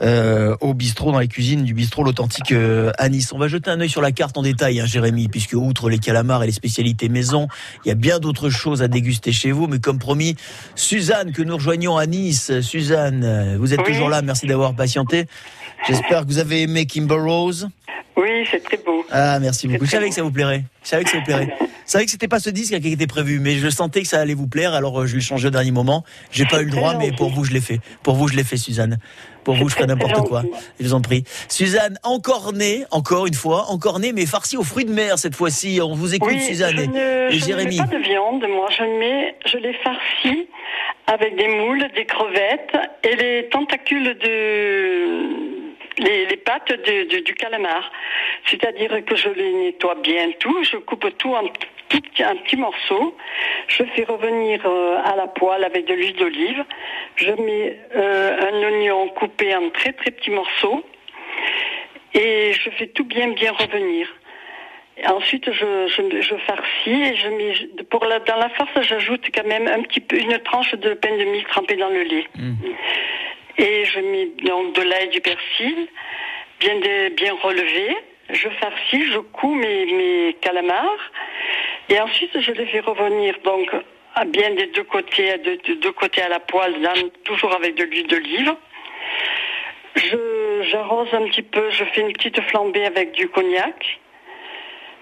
euh, 0.00 0.56
au 0.62 0.72
bistrot 0.72 1.12
dans 1.12 1.18
les 1.18 1.28
cuisines 1.28 1.62
du 1.64 1.74
bistrot 1.74 2.04
l'authentique 2.04 2.52
euh, 2.52 2.90
à 2.96 3.10
Nice. 3.10 3.34
On 3.34 3.38
va 3.38 3.48
jeter 3.48 3.70
un 3.70 3.80
œil 3.80 3.90
sur 3.90 4.00
la 4.00 4.12
carte 4.12 4.38
en 4.38 4.42
détail 4.42 4.80
hein, 4.80 4.86
Jérémy 4.86 5.28
puisque 5.28 5.52
outre 5.52 5.90
les 5.90 5.98
calamars 5.98 6.42
et 6.42 6.46
les 6.46 6.52
spécialités 6.52 7.10
maison, 7.10 7.46
il 7.84 7.88
y 7.88 7.92
a 7.92 7.94
bien 7.94 8.18
d'autres 8.18 8.48
choses 8.48 8.80
à 8.80 8.88
déguster 8.88 9.32
chez 9.32 9.52
vous 9.52 9.66
mais 9.66 9.78
comme 9.78 9.98
promis 9.98 10.36
Suzanne 10.74 11.32
que 11.32 11.42
nous 11.42 11.56
rejoignons 11.56 11.98
à 11.98 12.06
Nice. 12.06 12.60
Suzanne, 12.62 13.58
vous 13.58 13.74
êtes 13.74 13.80
Oui. 13.80 13.92
toujours 13.92 14.08
là, 14.08 14.22
merci 14.22 14.46
d'avoir 14.46 14.74
patienté. 14.74 15.26
J'espère 15.86 16.22
que 16.22 16.28
vous 16.28 16.38
avez 16.38 16.62
aimé 16.62 16.86
Kimber 16.86 17.20
Rose. 17.20 17.68
Oui, 18.40 18.46
c'est 18.50 18.62
très 18.62 18.78
beau. 18.78 19.04
Ah, 19.10 19.38
merci 19.38 19.68
beaucoup. 19.68 19.84
Je 19.84 19.90
savais 19.90 20.08
que 20.08 20.14
ça 20.14 20.22
vous 20.22 20.30
plairait. 20.30 20.64
Je 20.82 20.88
savais 20.88 21.04
que 21.04 21.10
ça 21.10 21.18
vous 21.18 21.24
plairait. 21.24 21.48
Je 21.60 21.90
savais 21.92 22.04
que 22.04 22.10
c'était 22.10 22.28
pas 22.28 22.38
ce 22.40 22.48
disque 22.50 22.78
qui 22.80 22.92
était 22.92 23.06
prévu, 23.06 23.38
mais 23.40 23.56
je 23.56 23.68
sentais 23.68 24.02
que 24.02 24.06
ça 24.08 24.20
allait 24.20 24.34
vous 24.34 24.46
plaire, 24.46 24.72
alors 24.74 25.00
euh, 25.00 25.06
je 25.06 25.16
l'ai 25.16 25.20
changé 25.20 25.48
au 25.48 25.50
dernier 25.50 25.72
moment. 25.72 26.04
J'ai 26.30 26.44
pas 26.46 26.62
eu 26.62 26.64
le 26.66 26.70
droit, 26.70 26.94
mais 26.96 27.10
pour 27.12 27.30
vous, 27.30 27.44
je 27.44 27.52
l'ai 27.52 27.60
fait. 27.60 27.80
Pour 28.02 28.14
vous, 28.14 28.28
je 28.28 28.36
l'ai 28.36 28.44
fait, 28.44 28.56
Suzanne. 28.56 28.98
Pour 29.44 29.56
vous, 29.56 29.68
je 29.68 29.74
ferai 29.74 29.86
n'importe 29.86 30.26
quoi. 30.28 30.42
Je 30.78 30.84
vous 30.84 30.94
en 30.94 31.00
prie. 31.00 31.24
Suzanne, 31.48 31.98
encore 32.04 32.52
née, 32.52 32.84
encore 32.92 33.26
une 33.26 33.34
fois, 33.34 33.66
encore 33.70 33.98
née, 33.98 34.12
mais 34.12 34.24
farcie 34.26 34.56
aux 34.56 34.62
fruits 34.62 34.84
de 34.84 34.92
mer 34.92 35.18
cette 35.18 35.34
fois-ci. 35.34 35.80
On 35.82 35.94
vous 35.94 36.14
écoute, 36.14 36.30
Oui, 36.32 36.40
Suzanne. 36.40 36.76
je 36.76 36.82
et- 36.82 36.86
ne, 36.86 37.28
et 37.28 37.30
je 37.32 37.36
ne 37.36 37.40
Jérémy. 37.46 37.78
mets 37.80 37.86
pas 37.86 37.96
de 37.96 38.02
viande, 38.02 38.44
moi. 38.48 38.68
Je 38.70 38.84
mets, 38.84 39.34
je 39.46 39.56
les 39.58 39.74
farcis 39.82 40.46
avec 41.06 41.36
des 41.36 41.48
moules, 41.48 41.84
des 41.96 42.04
crevettes 42.06 42.76
et 43.02 43.16
les 43.16 43.48
tentacules 43.50 44.16
de 44.22 45.49
les, 46.00 46.26
les 46.26 46.36
pattes 46.36 46.72
du 46.72 47.34
calamar. 47.34 47.90
C'est-à-dire 48.46 49.04
que 49.04 49.16
je 49.16 49.28
les 49.28 49.52
nettoie 49.52 49.96
bien 49.96 50.30
tout, 50.38 50.62
je 50.64 50.76
coupe 50.78 51.06
tout 51.18 51.34
en 51.34 51.46
petit, 51.88 52.22
un 52.22 52.36
petit 52.36 52.56
morceau, 52.56 53.16
je 53.68 53.84
fais 53.94 54.04
revenir 54.04 54.60
euh, 54.64 54.98
à 55.04 55.16
la 55.16 55.26
poêle 55.26 55.64
avec 55.64 55.86
de 55.86 55.94
l'huile 55.94 56.16
d'olive, 56.16 56.64
je 57.16 57.30
mets 57.32 57.78
euh, 57.96 58.48
un 58.48 58.62
oignon 58.68 59.08
coupé 59.08 59.54
en 59.54 59.68
très 59.70 59.92
très 59.92 60.10
petits 60.10 60.30
morceaux 60.30 60.82
et 62.14 62.52
je 62.52 62.70
fais 62.70 62.86
tout 62.88 63.04
bien 63.04 63.28
bien 63.28 63.52
revenir. 63.52 64.08
Ensuite, 65.06 65.50
je, 65.50 66.36
farcis 66.46 67.02
et 67.02 67.16
je 67.16 67.28
mets, 67.28 67.84
pour 67.84 68.00
dans 68.00 68.36
la 68.36 68.50
farce, 68.50 68.82
j'ajoute 68.82 69.28
quand 69.34 69.46
même 69.46 69.66
un 69.66 69.80
petit 69.82 70.00
peu, 70.00 70.18
une 70.18 70.38
tranche 70.40 70.74
de 70.74 70.92
pain 70.92 71.16
de 71.16 71.24
mie 71.24 71.44
trempée 71.44 71.76
dans 71.76 71.88
le 71.88 72.02
lait. 72.02 72.26
Et 73.62 73.84
je 73.84 74.00
mets 74.00 74.26
donc 74.42 74.74
de 74.74 74.82
l'ail 74.82 75.04
et 75.04 75.08
du 75.08 75.20
persil, 75.20 75.88
bien, 76.60 76.76
de- 76.76 77.10
bien 77.10 77.34
relevé. 77.42 77.96
Je 78.30 78.48
farcis, 78.48 79.04
je 79.12 79.18
couds 79.18 79.54
mes, 79.54 79.84
mes 79.86 80.36
calamars. 80.40 81.02
Et 81.90 82.00
ensuite, 82.00 82.40
je 82.40 82.52
les 82.52 82.66
fais 82.66 82.80
revenir 82.80 83.36
donc 83.44 83.70
à 84.14 84.24
bien 84.24 84.50
des 84.54 84.66
deux 84.68 84.84
côtés, 84.84 85.36
de, 85.38 85.52
de 85.68 85.74
deux 85.74 85.92
côtés 85.92 86.22
à 86.22 86.28
la 86.28 86.40
poêle, 86.40 86.74
toujours 87.24 87.54
avec 87.54 87.74
de 87.74 87.84
l'huile 87.84 88.06
d'olive. 88.06 88.54
Je, 89.96 90.62
j'arrose 90.70 91.12
un 91.12 91.26
petit 91.28 91.42
peu, 91.42 91.68
je 91.70 91.84
fais 91.84 92.00
une 92.00 92.12
petite 92.12 92.40
flambée 92.48 92.86
avec 92.86 93.12
du 93.12 93.28
cognac. 93.28 94.00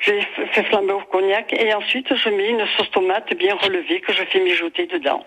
Je 0.00 0.12
fais 0.52 0.62
flamber 0.64 0.92
au 0.94 1.00
cognac 1.00 1.52
et 1.52 1.72
ensuite 1.74 2.14
je 2.14 2.28
mets 2.30 2.48
une 2.50 2.66
sauce 2.76 2.90
tomate 2.92 3.34
bien 3.34 3.54
relevée 3.56 4.00
que 4.00 4.12
je 4.12 4.24
fais 4.24 4.40
mijoter 4.40 4.86
dedans. 4.86 5.24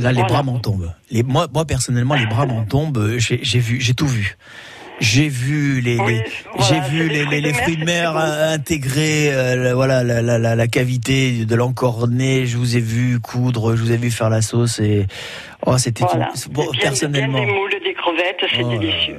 Là, 0.00 0.10
les 0.12 0.18
Voilà. 0.20 0.28
bras 0.34 0.42
m'en 0.42 0.58
tombent. 0.58 0.92
Les, 1.10 1.22
moi, 1.22 1.46
moi, 1.52 1.64
personnellement, 1.64 2.14
les 2.14 2.26
bras 2.26 2.46
m'en 2.46 2.64
tombent. 2.64 3.14
J'ai 3.18 3.40
j'ai 3.42 3.58
vu, 3.58 3.80
j'ai 3.80 3.94
tout 3.94 4.06
vu. 4.06 4.36
J'ai 4.98 5.28
vu 5.28 5.82
les, 5.82 5.98
les- 5.98 6.24
j'ai 6.60 6.80
vu 6.88 7.06
les, 7.08 7.26
les, 7.26 7.42
les 7.42 7.52
fruits 7.52 7.76
de 7.76 7.84
mer 7.84 8.16
euh, 8.16 8.54
intégrer, 8.54 9.28
euh, 9.30 9.54
la- 9.56 9.74
voilà, 9.74 10.02
la, 10.02 10.22
la, 10.22 10.38
la, 10.38 10.56
la 10.56 10.66
cavité 10.68 11.44
de 11.44 11.54
l'encornet. 11.54 12.46
Je 12.46 12.56
vous 12.56 12.78
ai 12.78 12.80
vu 12.80 13.20
coudre, 13.20 13.76
je 13.76 13.82
vous 13.82 13.92
ai 13.92 13.98
vu 13.98 14.10
faire 14.10 14.30
la 14.30 14.40
sauce 14.40 14.78
et 14.80 15.06
oh, 15.66 15.76
c'était 15.76 16.02
Voilà. 16.04 16.32
bon, 16.50 16.62
Bien- 16.62 16.70
bien 16.72 16.80
personnellement. 16.80 17.38
des 17.40 17.44
moules, 17.46 17.70
des 17.84 17.92
crevettes, 17.92 18.44
c'est 18.50 18.62
Oh 18.64 18.70
là 18.70 18.78
délicieux. 18.78 19.16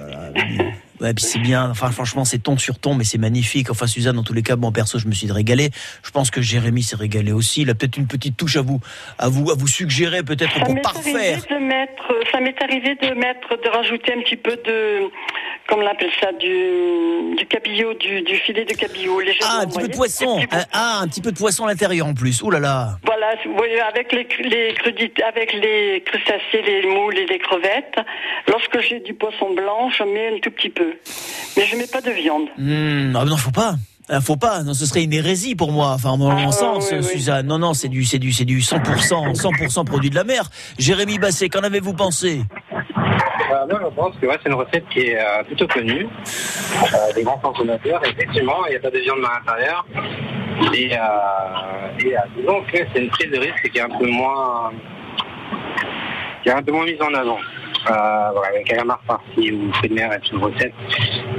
Ouais, 0.99 1.13
puis 1.13 1.23
c'est 1.23 1.39
bien. 1.39 1.69
Enfin, 1.69 1.91
franchement, 1.91 2.25
c'est 2.25 2.39
ton 2.39 2.57
sur 2.57 2.79
ton, 2.79 2.95
mais 2.95 3.03
c'est 3.03 3.17
magnifique. 3.17 3.69
Enfin, 3.69 3.85
Suzanne, 3.87 4.15
dans 4.15 4.23
tous 4.23 4.33
les 4.33 4.41
cas, 4.43 4.55
bon, 4.55 4.71
perso, 4.71 4.97
je 4.97 5.07
me 5.07 5.13
suis 5.13 5.31
régalé. 5.31 5.69
Je 6.03 6.11
pense 6.11 6.31
que 6.31 6.41
Jérémy 6.41 6.81
s'est 6.83 6.95
régalé 6.95 7.31
aussi. 7.31 7.61
Il 7.61 7.69
a 7.69 7.75
peut-être 7.75 7.97
une 7.97 8.07
petite 8.07 8.35
touche 8.35 8.55
à 8.57 8.61
vous, 8.61 8.79
à 9.19 9.29
vous, 9.29 9.51
à 9.51 9.55
vous 9.55 9.67
suggérer, 9.67 10.23
peut-être 10.23 10.59
pour 10.63 10.81
parfaire. 10.81 11.39
de 11.49 11.55
mettre, 11.57 12.13
ça 12.31 12.39
m'est 12.39 12.59
arrivé 12.61 12.95
de 12.95 13.13
mettre, 13.13 13.61
de 13.61 13.69
rajouter 13.69 14.13
un 14.13 14.21
petit 14.21 14.35
peu 14.37 14.55
de, 14.65 15.01
comme 15.67 15.81
on 15.81 15.87
appelle 15.87 16.09
ça, 16.19 16.31
du, 16.33 17.35
du 17.37 17.45
cabillaud, 17.45 17.93
du, 17.95 18.21
du 18.21 18.35
filet 18.37 18.65
de 18.65 18.73
cabillaud. 18.73 19.21
Ah, 19.43 19.59
un 19.61 19.67
petit 19.67 19.79
peu 19.79 19.87
de 19.89 19.95
poisson. 19.95 20.39
Ah, 20.73 20.99
un 21.03 21.07
petit 21.07 21.21
peu 21.21 21.31
de 21.31 21.37
poisson 21.37 21.65
à 21.65 21.69
l'intérieur 21.69 22.07
en 22.07 22.13
plus. 22.13 22.41
Ouh 22.41 22.49
là 22.51 22.59
là. 22.59 22.97
Voilà, 23.05 23.35
vous 23.45 23.55
voyez, 23.55 23.79
avec 23.81 24.11
les, 24.11 24.23
cru- 24.25 24.43
les 24.49 24.73
crudités, 24.73 25.23
avec 25.23 25.53
les 25.53 26.01
crustacés, 26.05 26.61
les 26.65 26.87
moules 26.87 27.17
et 27.17 27.25
les 27.27 27.39
crevettes, 27.39 27.99
lorsque 28.47 28.79
j'ai 28.81 28.99
du 28.99 29.13
poisson 29.13 29.53
blanc, 29.53 29.89
je 29.89 30.03
mets 30.03 30.35
un 30.35 30.39
tout 30.39 30.51
petit 30.51 30.69
peu. 30.69 30.86
Mais 31.55 31.65
je 31.65 31.75
mets 31.75 31.87
pas 31.87 32.01
de 32.01 32.11
viande. 32.11 32.47
Hmm, 32.57 33.15
ah, 33.15 33.25
non, 33.25 33.37
faut 33.37 33.51
pas. 33.51 33.75
Ah, 34.09 34.21
Faut 34.21 34.37
pas, 34.37 34.63
non, 34.63 34.73
ce 34.73 34.85
serait 34.85 35.03
une 35.03 35.11
hérésie 35.11 35.53
pour 35.55 35.73
moi. 35.73 35.89
Enfin, 35.95 36.11
en 36.11 36.17
mon 36.17 36.29
Ah, 36.31 36.51
sens, 36.53 36.87
oui, 36.91 36.97
oui. 36.99 37.03
Suzanne. 37.03 37.45
Non, 37.45 37.59
non, 37.59 37.73
c'est 37.73 37.89
du, 37.89 38.05
c'est 38.05 38.19
du, 38.19 38.31
c'est 38.31 38.45
du 38.45 38.59
100%, 38.59 39.35
100% 39.35 39.85
produit 39.85 40.09
de 40.09 40.15
la 40.15 40.23
mer. 40.23 40.49
Jérémy 40.79 41.17
Basset, 41.19 41.49
qu'en 41.49 41.59
avez-vous 41.59 41.93
pensé? 41.93 42.41
Euh, 42.71 43.65
moi, 43.69 43.79
je 43.83 43.95
pense 43.95 44.15
que 44.21 44.25
ouais, 44.27 44.37
c'est 44.41 44.49
une 44.49 44.55
recette 44.55 44.85
qui 44.93 44.99
est 44.99 45.17
euh, 45.19 45.43
plutôt 45.43 45.67
connue 45.67 46.05
euh, 46.07 47.13
des 47.15 47.23
grands 47.23 47.37
consommateurs. 47.39 48.01
Effectivement, 48.05 48.65
il 48.67 48.71
n'y 48.71 48.75
a 48.77 48.79
pas 48.79 48.91
de 48.91 48.99
viande 48.99 49.19
à 49.25 49.39
l'intérieur. 49.39 49.85
Et, 50.73 50.93
euh, 50.93 51.99
et 51.99 52.15
euh, 52.17 52.19
disons 52.37 52.61
que 52.71 52.77
c'est 52.93 53.03
une 53.03 53.09
prise 53.09 53.31
de 53.31 53.39
risque 53.39 53.69
qui 53.71 53.77
est 53.77 53.81
un 53.81 53.89
peu 53.89 54.07
moins, 54.07 54.71
qui 56.43 56.49
est 56.49 56.53
un 56.53 56.63
peu 56.63 56.71
moins 56.71 56.85
mise 56.85 57.01
en 57.01 57.13
avant. 57.13 57.39
Euh, 57.89 58.29
voilà, 58.33 58.49
avec 58.49 58.65
calamar 58.65 58.99
farci 59.07 59.51
ou 59.51 59.71
fruits 59.73 59.89
de 59.89 59.95
mer 59.95 60.11
est 60.11 60.31
une 60.31 60.43
recette 60.43 60.73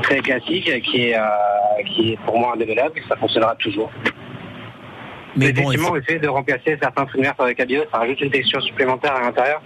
très 0.02 0.20
classique 0.20 0.82
qui 0.82 1.08
est, 1.08 1.18
euh, 1.18 1.22
qui 1.86 2.12
est 2.12 2.16
pour 2.24 2.38
moi 2.38 2.52
indémodable. 2.54 3.00
Ça 3.08 3.16
fonctionnera 3.16 3.54
toujours. 3.56 3.90
Mais 5.36 5.52
bon, 5.52 5.70
effectivement, 5.70 5.94
le 5.94 6.02
fait 6.02 6.18
de 6.18 6.28
remplacer 6.28 6.78
certains 6.80 7.06
fruits 7.06 7.20
de 7.20 7.26
mer 7.26 7.34
par 7.34 7.46
des 7.46 7.54
cabillaud, 7.54 7.84
ça 7.92 7.98
rajoute 7.98 8.20
une 8.20 8.30
texture 8.30 8.62
supplémentaire 8.62 9.14
à 9.14 9.20
l'intérieur. 9.20 9.62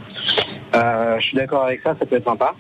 Euh, 0.75 1.19
je 1.21 1.27
suis 1.27 1.37
d'accord 1.37 1.65
avec 1.65 1.81
ça, 1.83 1.95
ça 1.99 2.05
peut 2.05 2.17
être 2.17 2.25
sympa. 2.25 2.55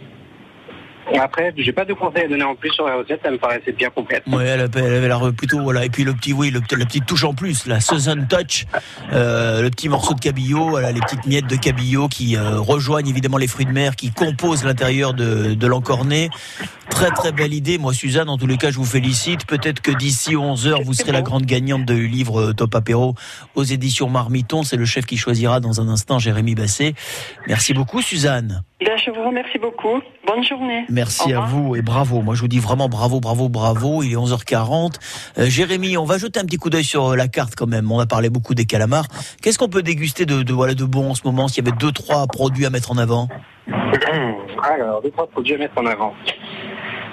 Après, 1.20 1.52
j'ai 1.56 1.72
pas 1.72 1.84
de 1.84 1.92
conseils 1.94 2.24
à 2.24 2.28
donner 2.28 2.44
en 2.44 2.54
plus 2.54 2.70
sur 2.70 2.86
la 2.86 2.96
recette, 2.96 3.20
ça 3.22 3.30
me 3.30 3.38
paraissait 3.38 3.72
bien 3.72 3.90
complète. 3.90 4.22
Ouais, 4.26 4.46
elle 4.46 4.68
elle 4.74 4.94
avait 4.94 5.08
l'air 5.08 5.32
plutôt 5.36 5.60
voilà. 5.60 5.84
Et 5.84 5.90
puis 5.90 6.04
le 6.04 6.14
petit 6.14 6.32
oui 6.32 6.50
le, 6.50 6.60
la 6.76 6.86
petite 6.86 7.06
touche 7.06 7.24
en 7.24 7.34
plus 7.34 7.66
la 7.66 7.80
Southern 7.80 8.26
touch 8.26 8.66
euh, 9.12 9.62
le 9.62 9.70
petit 9.70 9.88
morceau 9.88 10.14
de 10.14 10.20
cabillaud 10.20 10.70
voilà, 10.70 10.92
les 10.92 11.00
petites 11.00 11.26
miettes 11.26 11.46
de 11.46 11.56
cabillaud 11.56 12.08
qui 12.08 12.36
euh, 12.36 12.58
rejoignent 12.58 13.08
évidemment 13.08 13.38
les 13.38 13.46
fruits 13.46 13.66
de 13.66 13.72
mer 13.72 13.96
qui 13.96 14.10
composent 14.10 14.64
l'intérieur 14.64 15.14
de, 15.14 15.54
de 15.54 15.66
l'encornet 15.66 16.30
très 16.90 17.10
très 17.10 17.32
belle 17.32 17.54
idée 17.54 17.78
moi 17.78 17.92
Suzanne. 17.92 18.28
En 18.28 18.38
tous 18.38 18.46
les 18.46 18.56
cas 18.56 18.70
je 18.70 18.76
vous 18.76 18.84
félicite. 18.84 19.46
Peut-être 19.46 19.80
que 19.80 19.90
d'ici 19.90 20.36
11 20.36 20.66
heures 20.68 20.82
vous 20.82 20.94
serez 20.94 21.12
la 21.12 21.22
grande 21.22 21.44
gagnante 21.44 21.86
du 21.86 22.08
livre 22.08 22.40
euh, 22.40 22.52
Top 22.52 22.74
Apéro 22.74 23.14
aux 23.54 23.64
éditions 23.64 24.08
Marmiton. 24.08 24.62
C'est 24.62 24.76
le 24.76 24.84
chef 24.84 25.06
qui 25.06 25.16
choisira 25.16 25.60
dans 25.60 25.80
un 25.80 25.88
instant 25.88 26.18
Jérémy 26.18 26.54
Basset. 26.54 26.94
Merci 27.46 27.74
beaucoup 27.74 28.02
Suzanne 28.02 28.62
Ben, 28.84 28.98
je 28.98 29.10
vous 29.10 29.22
remercie 29.24 29.58
beaucoup. 29.58 30.00
Bonne 30.26 30.42
journée. 30.42 30.84
Merci 30.88 31.32
à 31.32 31.40
vous 31.40 31.76
et 31.76 31.82
bravo. 31.82 32.20
Moi, 32.20 32.34
je 32.34 32.40
vous 32.40 32.48
dis 32.48 32.58
vraiment 32.58 32.88
bravo, 32.88 33.20
bravo, 33.20 33.48
bravo. 33.48 34.02
Il 34.02 34.12
est 34.12 34.16
11h40. 34.16 34.94
Euh, 35.38 35.46
Jérémy, 35.46 35.96
on 35.96 36.04
va 36.04 36.18
jeter 36.18 36.40
un 36.40 36.44
petit 36.44 36.56
coup 36.56 36.68
d'œil 36.70 36.84
sur 36.84 37.12
euh, 37.12 37.16
la 37.16 37.28
carte 37.28 37.54
quand 37.56 37.68
même. 37.68 37.90
On 37.92 38.00
a 38.00 38.06
parlé 38.06 38.28
beaucoup 38.28 38.54
des 38.54 38.64
calamars. 38.64 39.06
Qu'est-ce 39.40 39.58
qu'on 39.58 39.68
peut 39.68 39.82
déguster 39.82 40.26
de, 40.26 40.42
de, 40.42 40.52
voilà, 40.52 40.74
de 40.74 40.84
bon 40.84 41.10
en 41.10 41.14
ce 41.14 41.22
moment 41.24 41.48
S'il 41.48 41.64
y 41.64 41.68
avait 41.68 41.76
deux, 41.76 41.92
trois 41.92 42.26
produits 42.26 42.66
à 42.66 42.70
mettre 42.70 42.90
en 42.90 42.98
avant? 42.98 43.28
Alors, 44.62 45.00
deux, 45.02 45.10
trois 45.10 45.28
produits 45.28 45.54
à 45.54 45.58
mettre 45.58 45.78
en 45.78 45.86
avant. 45.86 46.14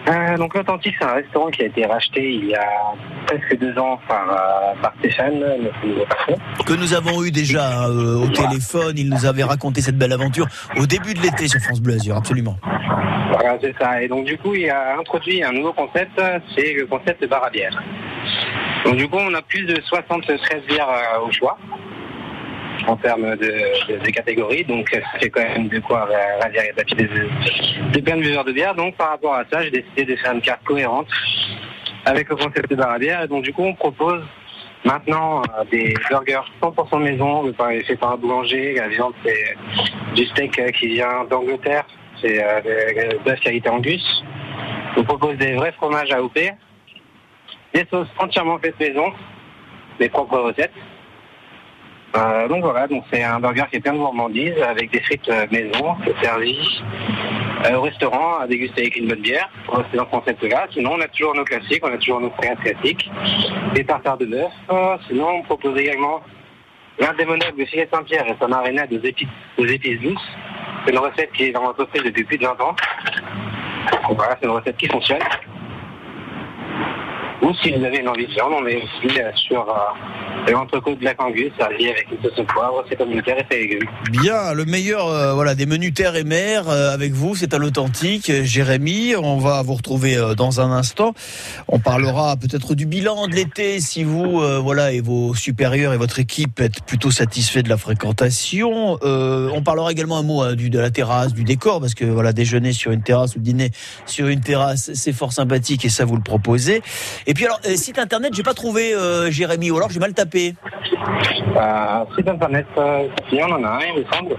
Euh, 0.07 0.37
donc 0.37 0.55
l'authentique, 0.55 0.95
c'est 0.99 1.05
un 1.05 1.13
restaurant 1.13 1.49
qui 1.49 1.63
a 1.63 1.65
été 1.65 1.85
racheté 1.85 2.33
il 2.33 2.45
y 2.45 2.55
a 2.55 2.67
presque 3.27 3.57
deux 3.59 3.77
ans 3.77 3.99
par, 4.07 4.29
euh, 4.29 4.81
par 4.81 4.93
Stéphane, 4.99 5.39
notre 5.39 5.85
nouveau 5.85 6.05
patron. 6.05 6.35
que 6.65 6.73
nous 6.73 6.93
avons 6.93 7.23
eu 7.23 7.31
déjà 7.31 7.87
euh, 7.87 8.23
au 8.23 8.27
téléphone. 8.29 8.95
Il 8.97 9.09
nous 9.09 9.25
avait 9.25 9.43
raconté 9.43 9.81
cette 9.81 9.97
belle 9.97 10.13
aventure 10.13 10.47
au 10.77 10.85
début 10.85 11.13
de 11.13 11.21
l'été 11.21 11.47
sur 11.47 11.59
France 11.59 11.81
Bleu 11.81 11.95
Azur, 11.95 12.15
absolument. 12.15 12.57
Voilà, 13.31 13.57
c'est 13.61 13.75
ça. 13.79 14.01
Et 14.01 14.07
donc 14.07 14.25
du 14.25 14.37
coup, 14.37 14.55
il 14.55 14.69
a 14.69 14.97
introduit 14.97 15.43
un 15.43 15.51
nouveau 15.51 15.73
concept, 15.73 16.19
c'est 16.55 16.73
le 16.73 16.85
concept 16.87 17.21
de 17.21 17.27
bar 17.27 17.43
à 17.43 17.49
bière. 17.49 17.77
Donc 18.85 18.95
du 18.95 19.07
coup, 19.07 19.17
on 19.19 19.33
a 19.33 19.41
plus 19.41 19.65
de 19.65 19.79
73 19.81 20.39
bières 20.67 20.87
au 21.25 21.31
choix 21.31 21.57
en 22.87 22.95
termes 22.97 23.35
de, 23.35 23.45
de- 23.87 23.97
de 24.03 24.09
catégories. 24.11 24.63
Donc 24.65 24.89
ça 24.91 24.99
fait 25.19 25.29
quand 25.29 25.41
même 25.43 25.67
de 25.67 25.79
quoi 25.79 26.01
ra- 26.05 26.39
ravir 26.43 26.61
et 26.63 26.73
tapis 26.75 26.95
de, 26.95 27.07
de 27.93 27.99
plein 28.01 28.17
de 28.17 28.21
buveurs 28.21 28.43
de 28.45 28.51
bière. 28.51 28.75
Donc 28.75 28.95
par 28.95 29.09
rapport 29.11 29.35
à 29.35 29.43
ça, 29.51 29.61
j'ai 29.63 29.71
décidé 29.71 30.05
de 30.05 30.15
faire 30.15 30.31
une 30.33 30.41
carte 30.41 30.63
cohérente 30.63 31.07
avec 32.05 32.29
le 32.29 32.35
concept 32.35 32.69
de 32.69 32.75
bar 32.75 32.91
à 32.91 32.99
bière. 32.99 33.23
Et 33.23 33.27
donc 33.27 33.43
du 33.43 33.53
coup, 33.53 33.63
on 33.63 33.73
propose 33.75 34.23
maintenant 34.85 35.41
euh, 35.57 35.63
des 35.71 35.93
burgers 36.09 36.39
100% 36.61 36.99
maison, 37.03 37.43
le 37.43 37.51
par 37.53 38.11
un 38.13 38.17
boulanger. 38.17 38.73
La 38.75 38.87
viande, 38.87 39.13
c'est 39.25 39.55
du 40.15 40.25
steak 40.27 40.57
euh, 40.59 40.69
qui 40.71 40.87
vient 40.87 41.25
d'Angleterre. 41.29 41.85
C'est 42.21 42.43
euh, 42.43 42.61
le 43.13 43.17
bœuf 43.23 43.39
qualité 43.39 43.69
Angus. 43.69 44.23
On 44.97 45.03
propose 45.03 45.37
des 45.37 45.53
vrais 45.53 45.71
fromages 45.73 46.11
AOP. 46.11 46.33
des 47.73 47.85
sauces 47.91 48.07
entièrement 48.17 48.57
faites 48.59 48.77
maison, 48.79 49.11
mes 49.99 50.09
propres 50.09 50.39
recettes. 50.39 50.73
Euh, 52.15 52.47
donc 52.47 52.63
voilà, 52.63 52.87
donc 52.87 53.03
c'est 53.11 53.23
un 53.23 53.39
burger 53.39 53.65
qui 53.69 53.77
est 53.77 53.79
plein 53.81 53.93
de 53.93 53.99
gourmandise 53.99 54.59
avec 54.67 54.91
des 54.91 54.99
frites 55.01 55.29
euh, 55.29 55.45
maison, 55.51 55.95
servi 56.21 56.81
euh, 57.65 57.75
au 57.75 57.81
restaurant 57.81 58.39
à 58.39 58.47
déguster 58.47 58.81
avec 58.81 58.95
une 58.95 59.07
bonne 59.07 59.21
bière. 59.21 59.49
Reste 59.67 59.93
dans 59.93 60.05
ce 60.05 60.09
concept-là. 60.09 60.67
Sinon, 60.71 60.93
on 60.93 61.01
a 61.01 61.07
toujours 61.07 61.35
nos 61.35 61.43
classiques, 61.43 61.83
on 61.83 61.93
a 61.93 61.97
toujours 61.97 62.21
nos 62.21 62.31
frais 62.31 62.55
classiques, 62.63 63.11
des 63.75 63.83
tartares 63.83 64.17
de 64.17 64.25
bœuf. 64.25 64.51
Euh, 64.71 64.97
sinon, 65.07 65.27
on 65.29 65.41
propose 65.43 65.77
également 65.77 66.21
l'indémodable 66.97 67.57
de 67.57 67.65
filet 67.65 67.87
Saint-Pierre 67.93 68.25
et 68.27 68.35
sa 68.39 68.47
marinade 68.47 68.91
aux 68.91 69.05
épices, 69.05 69.27
aux 69.57 69.65
épices 69.65 70.01
douces. 70.01 70.29
C'est 70.85 70.91
une 70.91 70.99
recette 70.99 71.31
qui 71.33 71.43
est 71.43 71.51
dans 71.51 71.63
l'entreprise 71.63 72.03
depuis 72.03 72.23
plus 72.23 72.37
de 72.37 72.45
20 72.45 72.61
ans. 72.61 72.75
Donc 74.07 74.17
voilà, 74.17 74.35
c'est 74.39 74.47
une 74.47 74.53
recette 74.53 74.77
qui 74.77 74.87
fonctionne. 74.87 75.19
Ou 77.41 77.53
si 77.63 77.71
vous 77.71 77.83
avez 77.85 77.99
une 77.99 78.09
envie 78.09 78.27
de 78.27 78.31
viande, 78.31 78.53
on 78.53 78.67
est 78.67 78.75
aussi 78.75 79.19
euh, 79.19 79.31
sur 79.35 79.61
euh, 79.61 80.51
l'entrecôte 80.51 80.99
Black 80.99 81.21
Angus, 81.21 81.51
servi 81.57 81.89
avec 81.89 82.07
une 82.11 82.21
sauce 82.21 82.37
au 82.39 82.43
poivre, 82.43 82.83
c'est 82.89 82.95
communautaire 82.95 83.37
et 83.37 83.45
c'est 83.49 83.57
légumes. 83.59 83.89
Bien, 84.11 84.53
le 84.53 84.65
meilleur 84.65 85.07
euh, 85.07 85.33
voilà 85.33 85.55
des 85.55 85.65
menus 85.65 85.93
terre 85.93 86.15
et 86.15 86.23
mer 86.23 86.67
euh, 86.67 86.93
avec 86.93 87.13
vous, 87.13 87.35
c'est 87.35 87.53
à 87.53 87.57
l'authentique. 87.57 88.29
Euh, 88.29 88.43
Jérémy, 88.43 89.15
on 89.15 89.37
va 89.37 89.61
vous 89.61 89.75
retrouver 89.75 90.17
euh, 90.17 90.35
dans 90.35 90.59
un 90.59 90.71
instant. 90.71 91.13
On 91.67 91.79
parlera 91.79 92.35
peut-être 92.35 92.75
du 92.75 92.85
bilan 92.85 93.27
de 93.27 93.35
l'été 93.35 93.79
si 93.79 94.03
vous 94.03 94.39
voilà 94.61 94.91
et 94.91 95.01
vos 95.01 95.33
supérieurs 95.33 95.93
et 95.93 95.97
votre 95.97 96.19
équipe 96.19 96.59
êtes 96.59 96.83
plutôt 96.83 97.11
satisfaits 97.11 97.61
de 97.61 97.69
la 97.69 97.77
fréquentation. 97.77 98.97
On 99.01 99.61
parlera 99.63 99.91
également 99.91 100.17
un 100.17 100.23
mot 100.23 100.41
hein, 100.41 100.55
du 100.55 100.69
de 100.69 100.79
la 100.79 100.89
terrasse, 100.89 101.33
du 101.33 101.43
décor 101.43 101.79
parce 101.79 101.93
que 101.93 102.05
voilà 102.05 102.33
déjeuner 102.33 102.73
sur 102.73 102.91
une 102.91 103.01
terrasse 103.01 103.35
ou 103.35 103.39
dîner 103.39 103.71
sur 104.05 104.27
une 104.27 104.41
terrasse, 104.41 104.91
c'est 104.93 105.13
fort 105.13 105.33
sympathique 105.33 105.85
et 105.85 105.89
ça 105.89 106.05
vous 106.05 106.15
le 106.15 106.23
proposez. 106.23 106.81
Et 107.29 107.33
puis 107.35 107.45
alors 107.45 107.59
euh, 107.67 107.75
site 107.75 107.99
internet, 107.99 108.33
j'ai 108.33 108.41
pas 108.41 108.55
trouvé 108.55 108.91
euh, 108.91 109.29
Jérémy 109.29 109.69
ou 109.69 109.77
alors 109.77 109.91
j'ai 109.91 109.99
mal 109.99 110.15
tapé. 110.15 110.55
Euh, 111.55 112.03
site 112.17 112.27
internet, 112.27 112.65
si 113.29 113.37
on 113.43 113.51
en 113.51 113.63
a 113.63 113.69
un, 113.69 113.81
il 113.81 114.03
me 114.03 114.11
semble. 114.11 114.35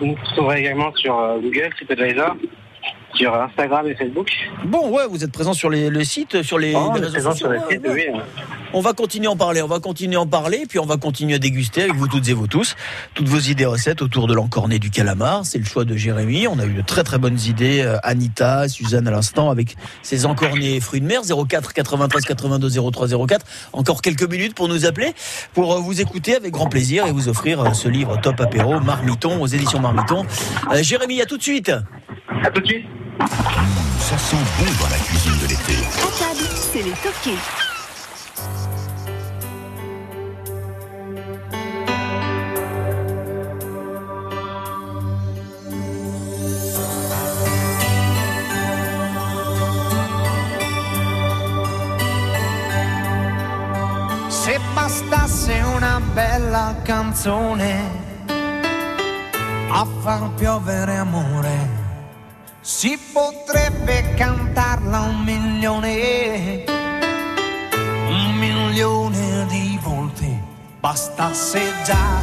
Vous 0.00 0.16
trouverez 0.34 0.58
également 0.58 0.92
sur 0.96 1.14
Google, 1.40 1.70
TripAdvisor, 1.76 2.34
sur 3.14 3.32
Instagram 3.32 3.86
et 3.86 3.94
Facebook. 3.94 4.28
Bon, 4.64 4.90
ouais, 4.90 5.04
vous 5.08 5.22
êtes 5.22 5.30
présent 5.30 5.52
sur 5.52 5.70
les, 5.70 5.88
le 5.88 6.02
site, 6.02 6.42
sur 6.42 6.58
les, 6.58 6.74
Oh, 6.74 6.90
les 6.96 7.00
réseaux 7.00 7.30
sociaux. 7.30 7.46
sur 7.46 7.48
le 7.48 7.58
ouais, 7.58 7.64
site, 7.70 7.86
ouais. 7.86 8.12
oui. 8.12 8.20
On 8.74 8.80
va 8.80 8.94
continuer 8.94 9.26
à 9.26 9.30
en 9.32 9.36
parler, 9.36 9.60
on 9.60 9.66
va 9.66 9.80
continuer 9.80 10.16
à 10.16 10.20
en 10.20 10.26
parler, 10.26 10.64
puis 10.66 10.78
on 10.78 10.86
va 10.86 10.96
continuer 10.96 11.34
à 11.34 11.38
déguster 11.38 11.82
avec 11.82 11.94
vous 11.94 12.08
toutes 12.08 12.26
et 12.28 12.32
vous 12.32 12.46
tous, 12.46 12.74
toutes 13.14 13.28
vos 13.28 13.38
idées 13.38 13.66
recettes 13.66 14.00
autour 14.00 14.26
de 14.28 14.34
l'encorné 14.34 14.78
du 14.78 14.88
calamar. 14.88 15.44
C'est 15.44 15.58
le 15.58 15.64
choix 15.66 15.84
de 15.84 15.94
Jérémy. 15.94 16.48
On 16.48 16.58
a 16.58 16.64
eu 16.64 16.72
de 16.72 16.80
très 16.80 17.04
très 17.04 17.18
bonnes 17.18 17.38
idées. 17.38 17.82
euh, 17.82 17.98
Anita, 18.02 18.68
Suzanne 18.70 19.06
à 19.06 19.10
l'instant 19.10 19.50
avec 19.50 19.76
ses 20.02 20.24
encornés 20.24 20.80
fruits 20.80 21.02
de 21.02 21.06
mer 21.06 21.20
04 21.22 21.74
93 21.74 22.24
82 22.24 22.70
03 22.90 23.26
04. 23.26 23.46
Encore 23.74 24.00
quelques 24.00 24.22
minutes 24.28 24.54
pour 24.54 24.68
nous 24.68 24.86
appeler, 24.86 25.12
pour 25.52 25.74
euh, 25.74 25.78
vous 25.80 26.00
écouter 26.00 26.34
avec 26.34 26.52
grand 26.52 26.68
plaisir 26.70 27.06
et 27.06 27.12
vous 27.12 27.28
offrir 27.28 27.60
euh, 27.60 27.72
ce 27.74 27.88
livre 27.88 28.18
Top 28.22 28.40
Apéro 28.40 28.80
Marmiton 28.80 29.42
aux 29.42 29.46
éditions 29.46 29.80
Marmiton. 29.80 30.24
Euh, 30.72 30.82
Jérémy, 30.82 31.20
à 31.20 31.26
tout 31.26 31.36
de 31.36 31.42
suite. 31.42 31.70
À 32.42 32.50
tout 32.50 32.62
de 32.62 32.66
suite. 32.66 32.86
Ça 34.00 34.16
sent 34.16 34.36
bon 34.58 34.64
dans 34.82 34.90
la 34.90 34.96
cuisine 34.96 35.38
de 35.42 35.46
l'été. 35.46 35.84
À 35.98 36.18
table, 36.18 36.48
c'est 36.72 36.82
les 36.82 36.90
toqués. 36.92 37.38
Se 54.42 54.58
bastasse 54.74 55.60
una 55.74 56.00
bella 56.12 56.74
canzone 56.82 58.10
a 59.70 59.86
far 60.00 60.30
piovere 60.34 60.96
amore, 60.96 61.68
si 62.60 62.98
potrebbe 63.12 64.14
cantarla 64.16 65.00
un 65.00 65.22
milione, 65.22 66.64
un 68.12 68.34
milione 68.36 69.46
di 69.48 69.78
volte. 69.82 70.50
Bastasse 70.80 71.72
già, 71.84 72.20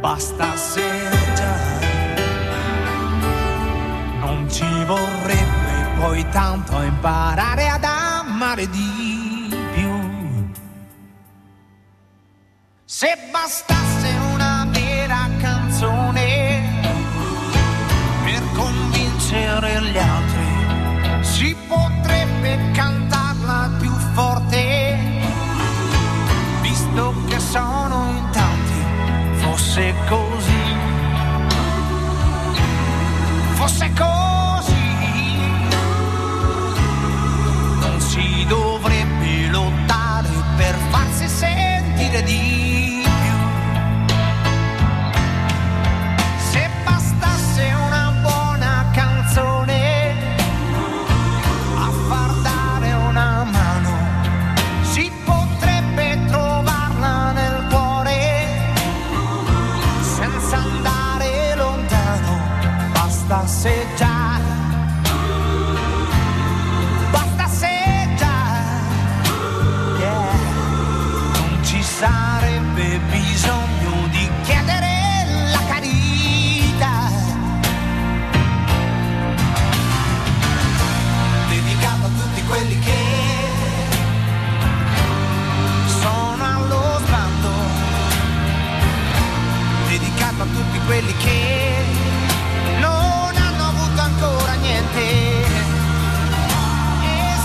bastasse 0.00 0.82
già, 1.34 1.56
non 4.20 4.46
ci 4.50 4.64
vorrebbe 4.86 5.98
poi 5.98 6.26
tanto 6.30 6.80
imparare 6.80 7.68
ad 7.68 7.84
amare 7.84 8.68
di 8.70 9.54
più. 9.74 10.48
Se 12.86 13.14
bastasse 13.30 13.83
fosse 29.74 29.94
così, 30.08 30.76
fosse 33.54 33.92
così, 33.92 34.84
non 37.80 38.00
si 38.00 38.44
dovrebbe 38.46 39.48
lottare 39.48 40.28
per 40.56 40.76
farsi 40.90 41.26
sentire 41.26 42.22
di 42.22 42.63
sono 90.44 90.52
tutti 90.52 90.78
quelli 90.86 91.16
che 91.16 91.84
non 92.78 93.32
hanno 93.34 93.68
avuto 93.68 94.00
ancora 94.00 94.52
niente 94.54 95.00
e 95.00 95.46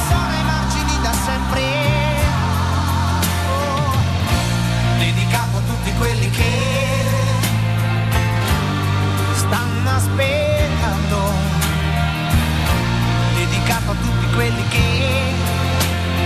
sono 0.07 0.27
ai 0.27 0.43
margini 0.43 1.01
da 1.01 1.13
sempre. 1.13 1.61
Oh, 3.47 3.95
dedicato 4.97 5.57
a 5.57 5.61
tutti 5.61 5.93
quelli 5.97 6.29
che 6.29 6.51
stanno 9.33 9.89
aspettando, 9.89 11.31
dedicato 13.35 13.91
a 13.91 13.95
tutti 13.95 14.33
quelli 14.35 14.67
che 14.67 15.33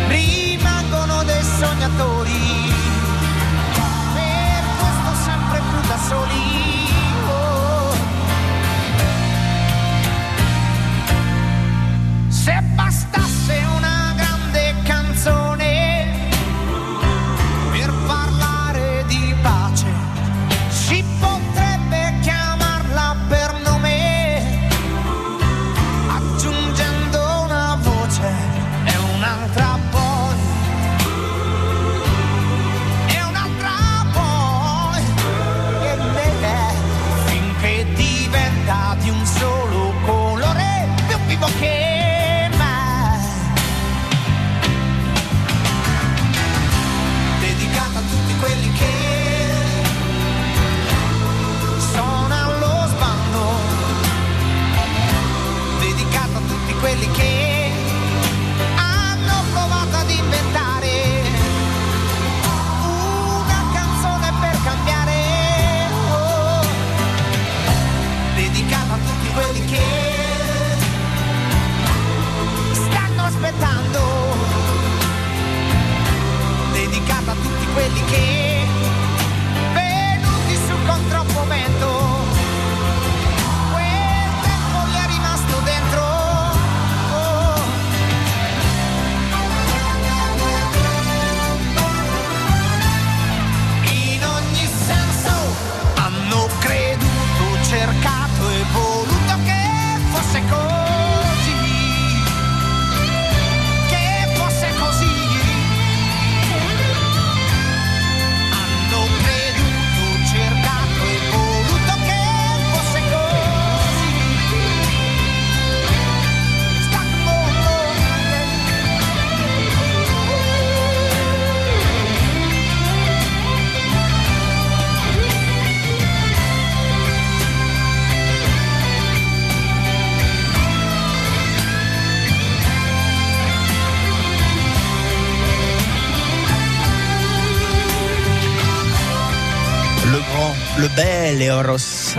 rimangono 0.08 1.24
dei 1.24 1.44
sognatori. 1.44 2.72
per 4.14 4.64
questo 4.80 5.24
sempre 5.24 5.62
più 5.70 5.88
da 5.88 5.98
soli 5.98 6.63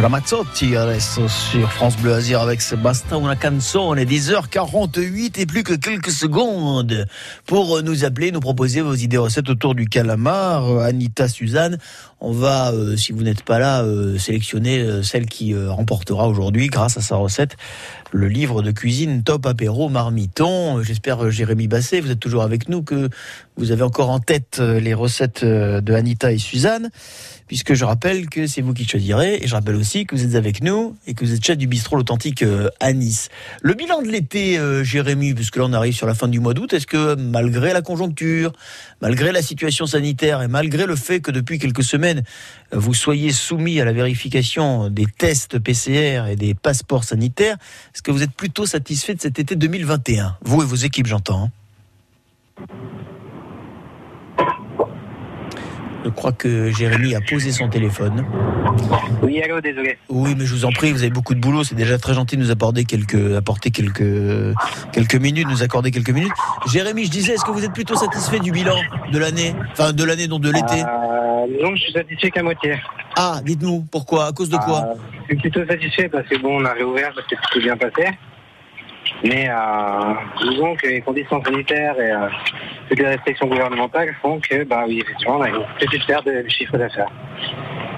Ramazzotti 0.05 0.77
adesso 0.77 1.29
sur 1.29 1.73
France 1.73 1.97
Bleu 1.97 2.13
Azur 2.13 2.43
avec 2.43 2.61
Sébastien 2.61 3.17
una 3.17 3.37
canzone 3.37 4.05
10h48 4.05 5.41
et 5.41 5.47
plus 5.47 5.63
que 5.63 5.73
quelques 5.73 6.11
secondes 6.11 7.07
pour 7.47 7.83
nous 7.83 8.05
appeler, 8.05 8.31
nous 8.31 8.41
proposer 8.41 8.83
vos 8.83 8.95
idées 8.95 9.17
recettes 9.17 9.49
autour 9.49 9.75
du 9.75 9.89
calamar. 9.89 10.81
Anita, 10.81 11.27
Suzanne, 11.27 11.79
on 12.21 12.33
va, 12.33 12.73
euh, 12.73 12.97
si 12.97 13.13
vous 13.13 13.23
n'êtes 13.23 13.45
pas 13.45 13.59
là, 13.59 13.83
euh, 13.83 14.19
sélectionner 14.19 14.81
euh, 14.81 15.03
celle 15.03 15.25
qui 15.25 15.55
remportera 15.55 16.29
aujourd'hui 16.29 16.67
grâce 16.67 16.99
à 16.99 17.01
sa 17.01 17.17
recette 17.17 17.57
le 18.15 18.29
livre 18.29 18.63
de 18.63 18.71
cuisine 18.71 19.25
Top 19.25 19.45
Apéro 19.45 19.89
Marmiton. 19.89 20.81
J'espère, 20.85 21.25
euh, 21.25 21.31
Jérémy 21.31 21.67
Basset, 21.67 22.01
vous 22.01 22.13
êtes 22.13 22.21
toujours 22.21 22.45
avec 22.45 22.69
nous, 22.69 22.83
que 22.83 23.11
vous 23.57 23.71
avez 23.71 23.83
encore 23.83 24.11
en 24.11 24.19
tête 24.19 24.59
euh, 24.59 24.81
les 24.81 24.95
recettes 24.95 25.43
euh, 25.45 25.81
de 25.81 25.93
Anita 25.93 26.33
et 26.33 26.39
Suzanne, 26.39 26.91
puisque 27.47 27.75
je 27.75 27.85
rappelle 27.85 28.29
que 28.29 28.47
c'est 28.47 28.63
vous 28.63 28.73
qui 28.73 28.85
choisirez, 28.85 29.39
et 29.43 29.47
je 29.47 29.55
rappelle 29.55 29.77
aussi 29.77 30.07
que 30.07 30.17
vous 30.17 30.25
êtes 30.25 30.35
avec 30.35 30.63
nous 30.63 30.97
et 31.07 31.15
que 31.15 31.25
vous 31.25 31.33
êtes 31.33 31.45
chef 31.45 31.57
du 31.57 31.69
bistrot 31.69 31.97
L'Authentique 31.97 32.43
euh, 32.43 32.69
à 32.81 32.93
Nice. 32.93 33.29
Le 33.63 33.75
bilan 33.75 34.03
de 34.03 34.09
l'été, 34.09 34.59
Jérémy, 34.83 35.35
puisque 35.35 35.57
là 35.57 35.65
on 35.67 35.73
arrive 35.73 35.95
sur 35.95 36.07
la 36.07 36.15
fin 36.15 36.27
du 36.27 36.41
mois 36.41 36.55
d'août, 36.55 36.73
est-ce 36.73 36.87
que 36.87 37.15
malgré 37.15 37.73
la 37.73 37.83
conjoncture, 37.83 38.53
malgré 39.01 39.31
la 39.31 39.43
situation 39.43 39.87
sanitaire 39.87 40.43
et 40.43 40.49
malgré 40.49 40.87
le 40.87 40.97
fait 40.97 41.21
que 41.21 41.31
depuis 41.31 41.59
quelques 41.59 41.85
semaines, 41.85 42.23
vous 42.73 42.95
soyez 42.95 43.33
soumis 43.33 43.81
à 43.81 43.85
la 43.85 43.93
vérification 43.93 44.91
des 44.91 45.07
tests 45.07 45.59
PCR 45.59 46.27
et 46.31 46.37
des 46.37 46.55
passeports 46.55 47.05
sanitaires, 47.05 47.57
est-ce 47.95 48.03
que 48.03 48.11
vous 48.11 48.23
êtes 48.23 48.33
plutôt 48.33 48.67
satisfait 48.67 49.15
de 49.15 49.21
cet 49.21 49.39
été 49.39 49.57
2021 49.57 50.37
Vous 50.43 50.63
et 50.63 50.65
vos 50.65 50.75
équipes, 50.75 51.07
j'entends. 51.07 51.51
Je 56.05 56.11
crois 56.11 56.33
que 56.33 56.71
Jérémy 56.71 57.15
a 57.15 57.21
posé 57.21 57.51
son 57.51 57.69
téléphone. 57.69 58.25
Oui, 59.23 59.41
allô, 59.43 59.61
désolé. 59.61 59.97
Oui, 60.11 60.35
mais 60.37 60.45
je 60.45 60.53
vous 60.55 60.65
en 60.67 60.71
prie, 60.71 60.93
vous 60.93 61.01
avez 61.03 61.11
beaucoup 61.11 61.35
de 61.35 61.41
boulot. 61.41 61.65
C'est 61.65 61.75
déjà 61.75 61.97
très 61.99 62.13
gentil 62.15 62.37
de 62.37 62.43
nous 62.43 62.51
apporter 62.51 62.85
quelques, 62.85 63.35
apporter 63.35 63.71
quelques, 63.71 64.55
quelques 64.93 65.15
minutes, 65.15 65.47
nous 65.49 65.63
accorder 65.63 65.91
quelques 65.91 66.11
minutes. 66.11 66.33
Jérémy, 66.71 67.07
je 67.07 67.11
disais, 67.11 67.33
est-ce 67.35 67.45
que 67.45 67.51
vous 67.53 67.65
êtes 67.65 67.73
plutôt 67.73 67.97
satisfait 67.97 68.39
du 68.41 68.53
bilan 68.53 68.77
de 69.13 69.19
l'année 69.19 69.55
Enfin, 69.73 69.93
de 69.93 70.05
l'année, 70.05 70.29
non, 70.29 70.39
de 70.39 70.51
l'été 70.51 70.83
Euh, 70.83 71.47
que 71.47 71.77
je 71.77 71.83
suis 71.83 71.93
satisfait 71.93 72.31
qu'à 72.31 72.43
moitié. 72.43 72.75
Ah, 73.17 73.41
dites-nous, 73.45 73.87
pourquoi? 73.91 74.27
À 74.27 74.33
cause 74.33 74.51
de 74.51 74.57
quoi? 74.59 74.85
Euh, 74.85 74.95
Je 75.23 75.27
suis 75.35 75.37
plutôt 75.51 75.67
satisfait 75.67 76.09
parce 76.09 76.27
que 76.29 76.37
bon, 76.41 76.61
on 76.61 76.65
a 76.67 76.73
réouvert, 76.73 77.13
parce 77.15 77.27
que 77.27 77.35
tout 77.35 77.55
s'est 77.55 77.61
bien 77.61 77.77
passé. 77.77 78.09
Mais 79.23 79.49
euh, 79.49 80.15
disons 80.51 80.75
que 80.77 80.87
les 80.87 81.01
conditions 81.01 81.43
sanitaires 81.43 81.99
et 81.99 82.11
euh, 82.11 82.29
toutes 82.89 82.99
les 82.99 83.07
restrictions 83.07 83.47
gouvernementales 83.47 84.15
font 84.21 84.39
que, 84.41 84.65
bah 84.65 84.85
oui, 84.87 85.01
effectivement, 85.03 85.37
on 85.37 85.43
a 85.43 85.49
une 85.49 85.63
petite 85.79 86.07
perte 86.07 86.27
de 86.27 86.45
chiffre 86.49 86.77
d'affaires. 86.77 87.11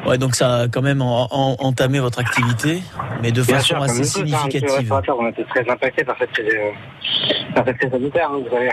Ouais, 0.07 0.19
donc 0.19 0.37
ça 0.37 0.55
a 0.63 0.69
quand 0.69 0.83
même 0.83 1.03
en- 1.03 1.27
en- 1.33 1.57
entamé 1.59 1.99
votre 1.99 2.21
activité, 2.21 2.81
mais 3.23 3.33
de 3.33 3.43
Bien 3.43 3.57
façon 3.57 3.67
sûr, 3.75 3.83
assez 3.83 4.01
hein, 4.01 4.05
significative. 4.05 4.93
on 5.19 5.27
a 5.27 5.31
été 5.31 5.45
très 5.45 5.69
impactés 5.69 6.05
par 6.05 6.17
cette 6.19 6.31
crise, 6.31 6.55
euh, 6.55 7.53
par 7.55 7.65
cette 7.65 7.79
crise 7.79 7.91
sanitaire, 7.91 8.31
hein, 8.31 8.39
vous 8.45 8.51
savez. 8.55 8.71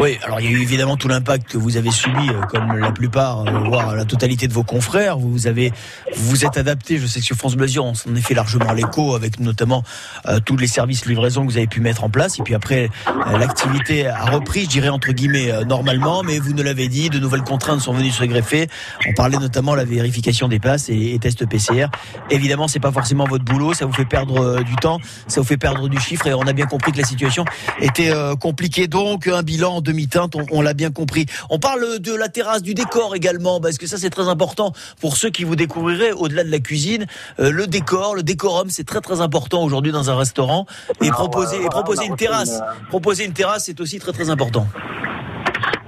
Oui, 0.00 0.18
alors 0.22 0.40
il 0.40 0.46
y 0.46 0.48
a 0.48 0.52
eu 0.56 0.62
évidemment 0.62 0.96
tout 0.96 1.08
l'impact 1.08 1.52
que 1.52 1.58
vous 1.58 1.76
avez 1.76 1.90
subi, 1.90 2.30
euh, 2.30 2.40
comme 2.48 2.74
la 2.78 2.90
plupart, 2.90 3.46
euh, 3.46 3.68
voire 3.68 3.94
la 3.94 4.06
totalité 4.06 4.48
de 4.48 4.52
vos 4.54 4.62
confrères. 4.62 5.18
Vous 5.18 5.46
avez, 5.46 5.74
vous 6.16 6.46
êtes 6.46 6.56
adapté. 6.56 6.96
Je 6.96 7.06
sais 7.06 7.20
que 7.20 7.26
sur 7.26 7.36
France 7.36 7.54
Bleu 7.54 7.66
Azur, 7.66 7.84
on 7.84 7.92
s'en 7.92 8.14
est 8.14 8.22
fait 8.22 8.32
largement 8.32 8.72
l'écho 8.72 9.14
avec 9.14 9.40
notamment 9.40 9.84
euh, 10.24 10.40
tous 10.40 10.56
les 10.56 10.68
services 10.68 11.04
livraison 11.04 11.42
que 11.44 11.50
vous 11.50 11.58
avez 11.58 11.66
pu 11.66 11.82
mettre 11.82 12.02
en 12.02 12.08
place. 12.08 12.38
Et 12.38 12.42
puis 12.42 12.54
après, 12.54 12.88
euh, 13.08 13.36
l'activité 13.36 14.06
a 14.06 14.24
repris, 14.24 14.64
je 14.64 14.70
dirais 14.70 14.88
entre 14.88 15.12
guillemets 15.12 15.52
normalement, 15.66 16.22
mais 16.22 16.38
vous 16.38 16.54
nous 16.54 16.62
l'avez 16.62 16.88
dit, 16.88 17.10
de 17.10 17.18
nouvelles 17.18 17.42
contraintes 17.42 17.82
sont 17.82 17.92
venues 17.92 18.10
se 18.10 18.24
greffer. 18.24 18.68
On 19.06 19.12
parlait 19.12 19.36
notamment 19.36 19.72
de 19.72 19.76
la 19.76 19.84
vérification 19.84 20.48
des 20.48 20.60
passes 20.60 20.88
et, 20.88 21.12
et 21.12 21.18
tests 21.18 21.44
PCR. 21.44 21.88
Évidemment, 22.30 22.68
c'est 22.68 22.80
pas 22.80 22.92
forcément 22.92 23.24
votre 23.24 23.44
boulot, 23.44 23.74
ça 23.74 23.84
vous 23.84 23.92
fait 23.92 24.06
perdre 24.06 24.62
du 24.62 24.76
temps, 24.76 24.98
ça 25.26 25.42
vous 25.42 25.46
fait 25.46 25.58
perdre 25.58 25.90
du 25.90 26.00
chiffre. 26.00 26.26
Et 26.26 26.32
on 26.32 26.46
a 26.46 26.54
bien 26.54 26.66
compris 26.66 26.90
que 26.92 26.98
la 26.98 27.04
situation 27.04 27.44
était 27.82 28.14
compliquée. 28.40 28.88
Donc 28.88 29.26
un 29.26 29.42
bilan 29.42 29.76
en 29.76 29.80
demi-teinte, 29.90 30.36
on, 30.36 30.44
on 30.50 30.62
l'a 30.62 30.74
bien 30.74 30.90
compris. 30.90 31.26
On 31.50 31.58
parle 31.58 31.98
de 31.98 32.14
la 32.14 32.28
terrasse, 32.28 32.62
du 32.62 32.74
décor 32.74 33.14
également, 33.14 33.60
parce 33.60 33.78
que 33.78 33.86
ça 33.86 33.96
c'est 33.98 34.10
très 34.10 34.28
important 34.28 34.72
pour 35.00 35.16
ceux 35.16 35.30
qui 35.30 35.44
vous 35.44 35.56
découvriraient 35.56 36.12
au-delà 36.12 36.44
de 36.44 36.50
la 36.50 36.60
cuisine. 36.60 37.06
Euh, 37.38 37.50
le 37.50 37.66
décor, 37.66 38.14
le 38.14 38.22
décorum, 38.22 38.68
c'est 38.70 38.86
très 38.86 39.00
très 39.00 39.20
important 39.20 39.62
aujourd'hui 39.62 39.92
dans 39.92 40.10
un 40.10 40.16
restaurant. 40.16 40.66
Et 41.02 41.10
proposer, 41.10 41.56
et 41.64 41.68
proposer 41.68 42.04
une 42.06 42.16
terrasse, 42.16 42.60
proposer 42.88 43.24
une 43.24 43.32
terrasse, 43.32 43.64
c'est 43.66 43.80
aussi 43.80 43.98
très 43.98 44.12
très 44.12 44.30
important. 44.30 44.66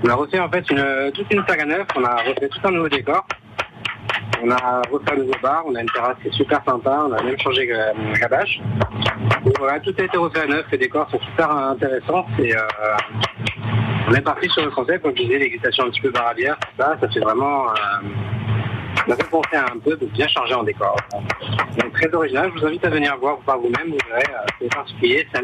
On 0.04 0.08
a 0.08 0.14
refait 0.14 0.40
en 0.40 0.50
fait 0.50 0.68
une, 0.70 1.12
toute 1.14 1.30
une 1.30 1.44
salle 1.46 1.60
à 1.60 1.64
neuf, 1.64 1.86
on 1.96 2.04
a 2.04 2.16
refait 2.28 2.48
tout 2.48 2.60
un 2.64 2.72
nouveau 2.72 2.88
décor. 2.88 3.24
On 4.44 4.50
a 4.50 4.82
refait 4.90 5.12
un 5.12 5.16
nouveau 5.18 5.38
bar, 5.40 5.62
on 5.66 5.74
a 5.76 5.80
une 5.80 5.90
terrasse 5.90 6.16
qui 6.20 6.28
est 6.28 6.32
super 6.32 6.60
sympa, 6.64 7.04
on 7.08 7.12
a 7.12 7.22
même 7.22 7.38
changé 7.38 7.68
euh, 7.70 7.92
la 8.20 8.28
bâche. 8.28 8.60
Voilà, 9.58 9.78
tout 9.78 9.94
a 9.96 10.02
été 10.02 10.16
refait 10.16 10.40
à 10.40 10.46
neuf, 10.46 10.66
les 10.72 10.78
décors 10.78 11.08
sont 11.10 11.20
super 11.30 11.48
intéressants. 11.50 12.26
Et, 12.40 12.52
euh, 12.56 12.60
on 14.08 14.14
est 14.14 14.20
parti 14.20 14.48
sur 14.48 14.64
le 14.64 14.70
concept, 14.70 15.02
comme 15.02 15.16
je 15.16 15.22
disais, 15.22 15.38
dégustation 15.38 15.84
un 15.84 15.90
petit 15.90 16.00
peu 16.00 16.10
bar 16.10 16.28
à 16.28 16.34
bière, 16.34 16.56
tout 16.60 16.82
ça, 16.82 16.96
ça 17.00 17.08
fait 17.08 17.20
vraiment... 17.20 17.66
Ça 19.08 19.16
fait 19.16 19.30
penser 19.30 19.56
un 19.56 19.78
peu 19.78 19.96
de 19.96 20.06
bien 20.06 20.28
chargé 20.28 20.54
en 20.54 20.62
décor. 20.62 20.96
Donc 21.78 21.92
très 21.92 22.12
original, 22.14 22.50
je 22.54 22.60
vous 22.60 22.66
invite 22.66 22.84
à 22.84 22.90
venir 22.90 23.16
voir 23.18 23.38
par 23.38 23.58
vous-même, 23.58 23.90
vous 23.90 23.98
verrez, 24.08 24.22
euh, 24.28 24.46
c'est 24.60 24.74
particulier, 24.74 25.26
c'est 25.32 25.38
un. 25.38 25.42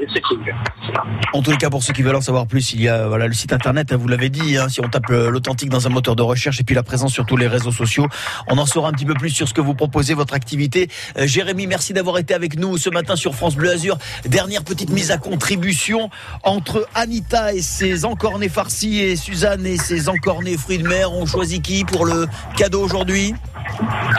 En 1.32 1.42
tous 1.42 1.50
les 1.50 1.56
cas, 1.56 1.68
pour 1.70 1.82
ceux 1.82 1.92
qui 1.92 2.02
veulent 2.02 2.16
en 2.16 2.20
savoir 2.20 2.46
plus, 2.46 2.72
il 2.72 2.80
y 2.82 2.88
a 2.88 3.08
voilà 3.08 3.26
le 3.26 3.32
site 3.34 3.52
internet. 3.52 3.92
hein, 3.92 3.96
Vous 3.96 4.08
l'avez 4.08 4.30
dit, 4.30 4.56
hein, 4.56 4.68
si 4.68 4.80
on 4.80 4.88
tape 4.88 5.10
euh, 5.10 5.30
l'authentique 5.30 5.68
dans 5.70 5.86
un 5.86 5.90
moteur 5.90 6.16
de 6.16 6.22
recherche 6.22 6.60
et 6.60 6.64
puis 6.64 6.74
la 6.74 6.82
présence 6.82 7.12
sur 7.12 7.26
tous 7.26 7.36
les 7.36 7.46
réseaux 7.46 7.72
sociaux, 7.72 8.06
on 8.48 8.58
en 8.58 8.66
saura 8.66 8.88
un 8.88 8.92
petit 8.92 9.04
peu 9.04 9.14
plus 9.14 9.30
sur 9.30 9.48
ce 9.48 9.54
que 9.54 9.60
vous 9.60 9.74
proposez, 9.74 10.14
votre 10.14 10.34
activité. 10.34 10.88
Euh, 11.18 11.26
Jérémy, 11.26 11.66
merci 11.66 11.92
d'avoir 11.92 12.18
été 12.18 12.34
avec 12.34 12.58
nous 12.58 12.78
ce 12.78 12.90
matin 12.90 13.16
sur 13.16 13.34
France 13.34 13.56
Bleu 13.56 13.70
Azur. 13.70 13.98
Dernière 14.24 14.64
petite 14.64 14.90
mise 14.90 15.10
à 15.10 15.18
contribution 15.18 16.10
entre 16.42 16.88
Anita 16.94 17.52
et 17.54 17.62
ses 17.62 18.04
encornés 18.04 18.48
farcis 18.48 19.00
et 19.00 19.16
Suzanne 19.16 19.66
et 19.66 19.76
ses 19.76 20.08
encornés 20.08 20.56
fruits 20.56 20.78
de 20.78 20.88
mer. 20.88 21.12
On 21.12 21.26
choisit 21.26 21.62
qui 21.62 21.84
pour 21.84 22.06
le 22.06 22.26
cadeau 22.56 22.82
aujourd'hui? 22.82 23.34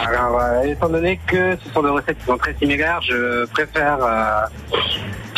Alors, 0.07 0.39
euh, 0.39 0.61
étant 0.63 0.89
donné 0.89 1.19
que 1.27 1.57
ce 1.63 1.69
sont 1.69 1.83
des 1.83 1.89
recettes 1.89 2.17
qui 2.19 2.25
sont 2.25 2.37
très 2.37 2.53
similaires, 2.55 3.01
je 3.01 3.45
préfère 3.47 3.97
euh, 4.01 4.41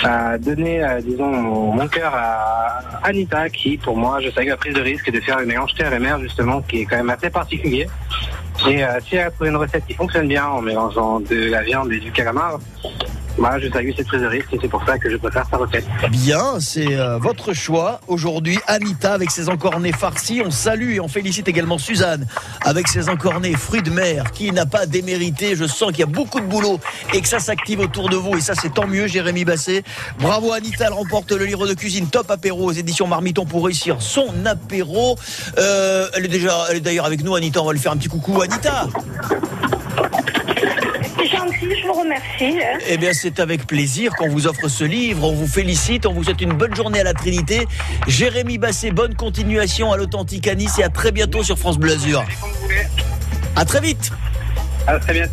euh, 0.06 0.38
donner, 0.38 0.84
disons, 1.04 1.28
mon, 1.28 1.88
cœur 1.88 2.14
à 2.14 2.82
Anita, 3.04 3.50
qui, 3.50 3.78
pour 3.78 3.98
moi, 3.98 4.20
je 4.22 4.30
que 4.30 4.42
la 4.42 4.58
prise 4.58 4.74
de 4.74 4.82
risque 4.82 5.12
de 5.12 5.20
faire 5.20 5.38
un 5.38 5.46
mélange 5.46 5.74
terre 5.76 5.94
et 5.94 6.00
mer, 6.00 6.20
justement, 6.20 6.62
qui 6.62 6.82
est 6.82 6.86
quand 6.86 6.98
même 6.98 7.10
assez 7.10 7.30
particulier. 7.30 7.88
Et 8.68 8.84
si 9.04 9.16
elle 9.16 9.28
a 9.28 9.32
trouvé 9.32 9.50
une 9.50 9.56
recette 9.56 9.86
qui 9.88 9.96
fonctionne 9.96 10.28
bien 10.28 10.46
en 10.46 10.62
mélangeant 10.62 11.20
de 11.20 11.50
la 11.50 11.64
viande 11.64 11.92
et 11.92 12.00
du 12.00 12.12
calamar, 12.12 12.60
moi, 13.38 13.60
je 13.60 13.70
salue 13.70 13.92
cette 13.96 14.10
risque 14.10 14.54
et 14.54 14.60
c'est 14.62 14.68
pour 14.68 14.84
ça 14.86 14.98
que 14.98 15.10
je 15.10 15.18
préfère 15.18 15.46
sa 15.50 15.58
recette. 15.58 15.86
Bien, 16.10 16.60
c'est 16.60 16.96
euh, 16.96 17.18
votre 17.18 17.54
choix. 17.54 18.02
Aujourd'hui, 18.08 18.60
Anita 18.68 19.14
avec 19.14 19.32
ses 19.32 19.50
encornés 19.50 19.92
farcis. 19.92 20.42
On 20.46 20.52
salue 20.52 20.92
et 20.92 21.00
on 21.00 21.08
félicite 21.08 21.48
également 21.48 21.78
Suzanne 21.78 22.28
avec 22.66 22.88
ses 22.88 23.10
encornés 23.10 23.54
fruits 23.54 23.82
de 23.82 23.90
mer 23.90 24.32
qui 24.32 24.52
n'a 24.52 24.66
pas 24.66 24.86
démérité. 24.86 25.56
Je 25.56 25.66
sens 25.66 25.92
qu'il 25.92 26.00
y 26.00 26.04
a 26.04 26.08
beaucoup 26.08 26.40
de 26.40 26.46
boulot 26.46 26.80
et 27.14 27.22
que 27.22 27.28
ça 27.28 27.40
s'active 27.40 27.80
autour 27.80 28.10
de 28.10 28.16
vous. 28.16 28.38
Et 28.38 28.42
ça, 28.42 28.54
c'est 28.54 28.74
tant 28.74 28.88
mieux, 28.88 29.08
Jérémy 29.08 29.46
Basset. 29.46 29.84
Bravo, 30.20 30.52
Anita. 30.52 30.86
Elle 30.88 30.94
remporte 30.94 31.32
le 31.32 31.46
livre 31.46 31.68
de 31.68 31.74
cuisine 31.74 32.08
Top 32.08 32.30
Apéro 32.30 32.66
aux 32.66 32.74
éditions 32.74 33.08
Marmiton 33.08 33.46
pour 33.46 33.66
réussir 33.66 33.98
son 34.02 34.46
apéro. 34.46 35.18
Euh, 35.58 36.08
elle 36.16 36.26
est 36.26 36.30
déjà, 36.30 36.66
elle 36.70 36.78
est 36.78 36.82
d'ailleurs 36.82 37.06
avec 37.06 37.24
nous, 37.24 37.36
Anita. 37.36 37.62
On 37.62 37.66
va 37.66 37.74
lui 37.74 37.80
faire 37.80 37.92
un 37.92 37.98
petit 37.98 38.10
coucou, 38.10 38.42
Anita. 38.42 38.88
C'est 41.22 41.38
gentil, 41.38 41.68
je 41.80 41.88
vous 41.88 41.94
remercie. 41.94 42.58
Eh 42.88 42.98
bien, 42.98 43.12
c'est 43.14 43.40
avec 43.40 43.68
plaisir 43.68 44.12
qu'on 44.16 44.30
vous 44.30 44.48
offre 44.48 44.68
ce 44.68 44.84
livre. 44.84 45.24
On 45.24 45.34
vous 45.34 45.48
félicite. 45.48 46.06
On 46.06 46.14
vous 46.14 46.24
souhaite 46.24 46.42
une 46.42 46.54
bonne 46.54 46.76
journée 46.76 47.00
à 47.00 47.04
la 47.04 47.14
Trinité. 47.14 47.68
Jérémy 48.08 48.58
Basset, 48.58 48.92
bonne 48.92 49.14
continuation 49.14 49.92
à 49.92 49.98
l'Authentique 49.98 50.48
à 50.48 50.56
Nice 50.56 50.80
et 50.80 50.84
à 50.84 50.90
très 50.90 51.12
bientôt 51.12 51.44
sur 51.44 51.60
France 51.60 51.78
Bleu 51.78 51.94
Azur. 51.94 52.24
À 53.56 53.66
très 53.66 53.82
vite. 53.82 54.12
À 54.88 54.98
très 54.98 55.14
bientôt. 55.14 55.30